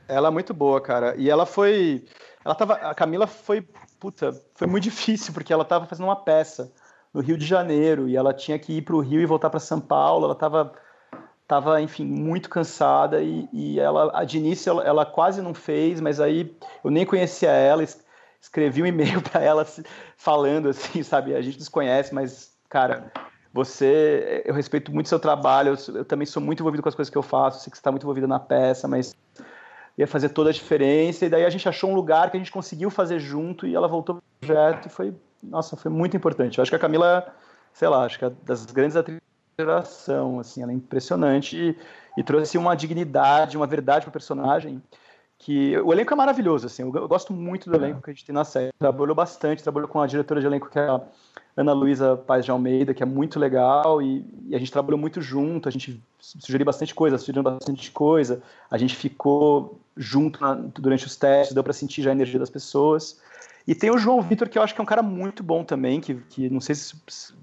[0.08, 1.16] Ela é muito boa, cara.
[1.18, 2.06] E ela foi.
[2.46, 2.76] Ela tava.
[2.76, 3.68] A Camila foi.
[4.00, 6.72] Puta, foi muito difícil, porque ela tava fazendo uma peça
[7.14, 9.82] no Rio de Janeiro e ela tinha que ir pro Rio e voltar para São
[9.82, 10.26] Paulo.
[10.26, 10.74] Ela tava.
[11.46, 16.22] Tava, enfim, muito cansada e, e ela, de início, ela, ela quase não fez, mas
[16.22, 17.84] aí eu nem conhecia ela,
[18.44, 19.66] escrevi um e-mail para ela
[20.18, 21.34] falando assim, sabe?
[21.34, 23.12] A gente desconhece, mas, cara,
[23.54, 27.10] você, eu respeito muito seu trabalho, eu, eu, também sou muito envolvido com as coisas
[27.10, 29.16] que eu faço, sei que você está muito envolvida na peça, mas
[29.98, 31.26] ia fazer toda a diferença.
[31.26, 33.88] E daí a gente achou um lugar que a gente conseguiu fazer junto e ela
[33.88, 36.58] voltou pro projeto e foi, nossa, foi muito importante.
[36.58, 37.34] Eu acho que a Camila,
[37.72, 39.22] sei lá, acho que é das grandes atrizes
[39.56, 41.78] da geração, assim, ela é impressionante e,
[42.18, 44.82] e trouxe uma dignidade, uma verdade pro personagem
[45.44, 48.24] que o elenco é maravilhoso, assim, eu, eu gosto muito do elenco que a gente
[48.24, 48.72] tem na série.
[48.80, 51.02] Trabalhou bastante, trabalhou com a diretora de elenco que é a
[51.58, 55.22] Ana Luísa Paz de Almeida, que é muito legal, e, e, a gente trabalhou muito
[55.22, 58.42] junto, a gente sugeriu bastante coisa, sugeriu bastante coisa,
[58.72, 62.50] a gente ficou junto na, durante os testes, deu para sentir já a energia das
[62.50, 63.20] pessoas.
[63.66, 66.02] E tem o João Vitor, que eu acho que é um cara muito bom também,
[66.02, 66.96] que, que não sei se,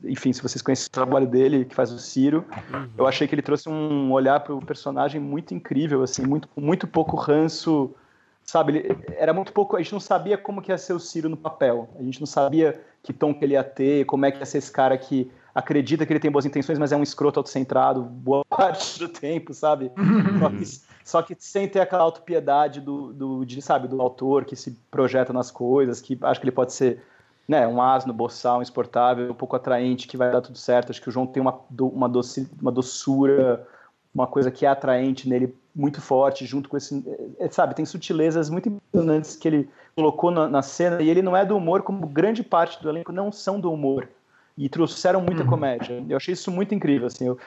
[0.05, 2.45] enfim, se vocês conhecem o trabalho dele, que faz o Ciro.
[2.73, 2.91] Uhum.
[2.99, 6.87] Eu achei que ele trouxe um olhar para o personagem muito incrível, assim, muito, muito
[6.87, 7.95] pouco ranço,
[8.45, 8.77] sabe?
[8.77, 11.39] Ele, era muito pouco, a gente não sabia como que ia ser o Ciro no
[11.39, 11.89] papel.
[11.99, 14.59] A gente não sabia que tom que ele ia ter, como é que ia ser
[14.59, 18.45] esse cara que acredita que ele tem boas intenções, mas é um escroto autocentrado boa
[18.49, 19.91] parte do tempo, sabe?
[20.39, 20.65] só, que,
[21.05, 25.33] só que sem ter aquela autopiedade do, do, de, sabe, do autor que se projeta
[25.33, 27.03] nas coisas, que acho que ele pode ser
[27.49, 30.91] né, um asno, boçal, um exportável, um pouco atraente, que vai dar tudo certo.
[30.91, 33.67] Acho que o João tem uma, uma, doce, uma doçura,
[34.15, 37.05] uma coisa que é atraente nele muito forte, junto com esse.
[37.39, 41.37] É, sabe, tem sutilezas muito impressionantes que ele colocou na, na, cena, e ele não
[41.37, 44.09] é do humor, como grande parte do elenco não são do humor
[44.61, 45.49] e trouxeram muita uhum.
[45.49, 46.05] comédia.
[46.07, 47.27] Eu achei isso muito incrível, assim.
[47.27, 47.39] Eu,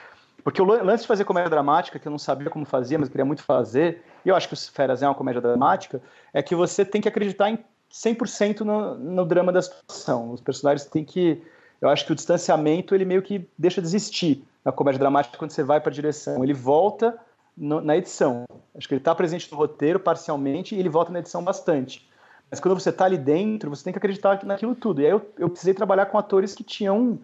[0.42, 3.24] porque o lance de fazer comédia dramática, que eu não sabia como fazia, mas queria
[3.24, 6.02] muito fazer, e eu acho que o Feras é uma comédia dramática,
[6.32, 7.58] é que você tem que acreditar em
[7.90, 10.32] 100% no, no drama da situação.
[10.32, 11.40] Os personagens têm que.
[11.80, 15.52] Eu acho que o distanciamento ele meio que deixa de existir na comédia dramática quando
[15.52, 16.42] você vai para a direção.
[16.42, 17.16] Ele volta
[17.56, 18.44] no, na edição.
[18.76, 22.08] Acho que ele está presente no roteiro parcialmente e ele volta na edição bastante.
[22.54, 25.00] Mas quando você está ali dentro, você tem que acreditar naquilo tudo.
[25.00, 27.18] E aí eu, eu precisei trabalhar com atores que tinham,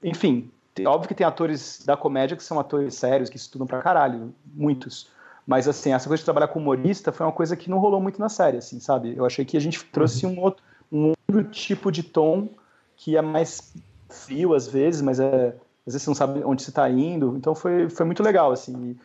[0.00, 0.48] enfim,
[0.86, 5.10] óbvio que tem atores da comédia que são atores sérios, que estudam pra caralho, muitos.
[5.44, 8.20] Mas, assim, essa coisa de trabalhar com humorista foi uma coisa que não rolou muito
[8.20, 9.12] na série, assim, sabe?
[9.16, 10.62] Eu achei que a gente trouxe um outro,
[10.92, 12.48] um outro tipo de tom
[12.94, 13.74] que é mais
[14.08, 15.48] frio às vezes, mas é,
[15.84, 17.34] às vezes você não sabe onde você está indo.
[17.36, 18.90] Então foi, foi muito legal, assim.
[18.90, 18.96] E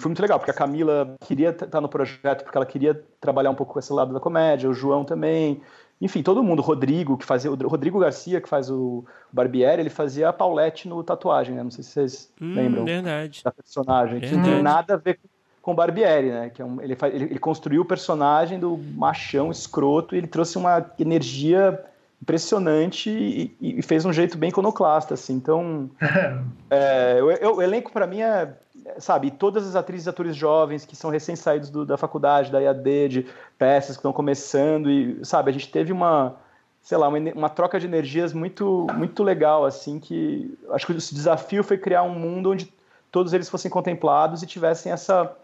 [0.00, 3.54] foi muito legal, porque a Camila queria estar no projeto, porque ela queria trabalhar um
[3.54, 5.60] pouco com esse lado da comédia, o João também.
[6.00, 7.50] Enfim, todo mundo, o Rodrigo, que fazia.
[7.50, 11.62] O Rodrigo Garcia, que faz o Barbieri, ele fazia a Paulette no tatuagem, né?
[11.62, 13.42] Não sei se vocês hum, lembram verdade.
[13.42, 14.18] da personagem.
[14.18, 14.32] Verdade.
[14.32, 15.18] Que não tem nada a ver
[15.62, 16.50] com o Barbieri, né?
[16.50, 20.58] Que é um, ele, ele, ele construiu o personagem do machão escroto e ele trouxe
[20.58, 21.82] uma energia
[22.20, 25.34] impressionante e, e, fez um jeito bem iconoclasta, assim.
[25.34, 25.90] Então,
[26.70, 28.52] é, o, o, elenco para mim é
[28.98, 33.26] sabe, todas as atrizes e atores jovens que são recém-saídos da faculdade, da IAD, de
[33.58, 36.36] peças que estão começando, e, sabe, a gente teve uma,
[36.82, 40.96] sei lá, uma, uma, troca de energias muito, muito legal, assim, que acho que o
[40.96, 42.72] desafio foi criar um mundo onde
[43.10, 45.36] todos eles fossem contemplados e tivessem essa,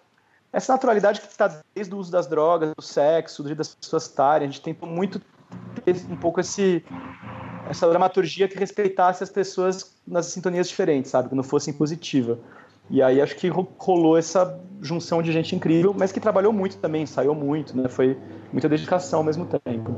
[0.53, 4.05] essa naturalidade que está desde o uso das drogas, do sexo, do jeito das pessoas
[4.05, 5.21] estarem, a gente tentou muito
[5.85, 6.85] ter um pouco esse
[7.69, 12.39] essa dramaturgia que respeitasse as pessoas nas sintonias diferentes, sabe, que não fosse impositiva.
[12.91, 17.07] E aí acho que rolou essa junção de gente incrível, mas que trabalhou muito também,
[17.07, 17.89] saiu muito, né?
[17.89, 18.19] Foi
[18.53, 19.93] muita dedicação ao mesmo tempo.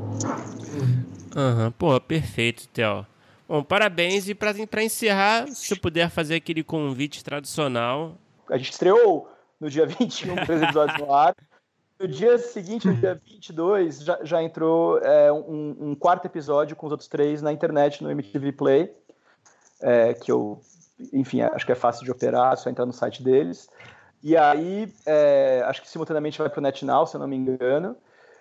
[1.35, 1.71] Aham, uhum.
[1.71, 3.05] pô, perfeito, Theo.
[3.47, 4.27] Bom, parabéns.
[4.29, 8.15] E para encerrar, se puder fazer aquele convite tradicional.
[8.49, 9.29] A gente estreou
[9.59, 11.35] no dia 21, três episódios no ar.
[11.99, 16.85] No dia seguinte, no dia 22, já, já entrou é, um, um, quarto episódio com
[16.85, 18.93] os outros três na internet, no MTV Play,
[19.81, 20.59] é, que eu
[21.13, 23.69] enfim, acho que é fácil de operar, é só entrar no site deles.
[24.23, 27.95] E aí, é, acho que simultaneamente vai para o NetNow, se eu não me engano.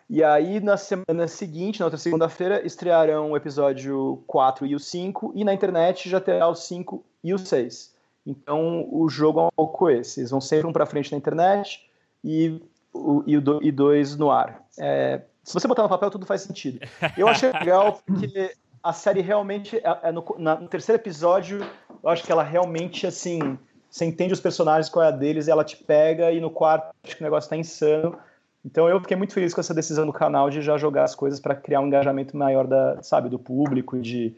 [0.09, 5.33] E aí, na semana seguinte, na outra segunda-feira, estrearão o episódio 4 e o 5,
[5.35, 7.95] e na internet já terá o 5 e o 6.
[8.27, 10.21] Então, o jogo é um pouco esse.
[10.21, 11.89] Eles vão sempre um para frente na internet
[12.23, 12.61] e
[12.93, 14.63] o e, do, e dois no ar.
[14.79, 16.81] É, se você botar no papel, tudo faz sentido.
[17.17, 21.67] Eu achei legal porque a série realmente, é, é no, na, no terceiro episódio,
[22.05, 23.59] eu acho que ela realmente, assim,
[23.91, 26.95] você entende os personagens, qual é a deles, e ela te pega, e no quarto,
[27.03, 28.17] acho que o negócio tá insano.
[28.63, 31.41] Então eu fiquei muito feliz com essa decisão do canal de já jogar as coisas
[31.41, 34.35] para criar um engajamento maior da, sabe, do público, de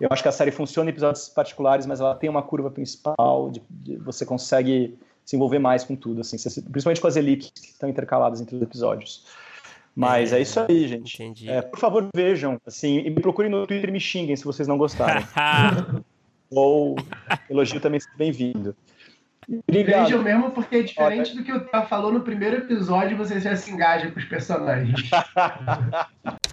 [0.00, 3.50] eu acho que a série funciona em episódios particulares, mas ela tem uma curva principal,
[3.50, 6.36] de, de você consegue se envolver mais com tudo, assim,
[6.70, 9.24] principalmente com as elipses que estão intercaladas entre os episódios.
[9.94, 11.14] Mas é, é isso aí, gente.
[11.14, 11.48] Entendi.
[11.48, 14.66] É, por favor, vejam, assim, e me procurem no Twitter e me xinguem se vocês
[14.66, 15.24] não gostarem.
[16.54, 16.96] Ou
[17.50, 18.76] elogio também bem-vindo.
[19.68, 23.54] Vejam mesmo, porque é diferente do que o Theo falou no primeiro episódio, você já
[23.56, 25.10] se engaja com os personagens.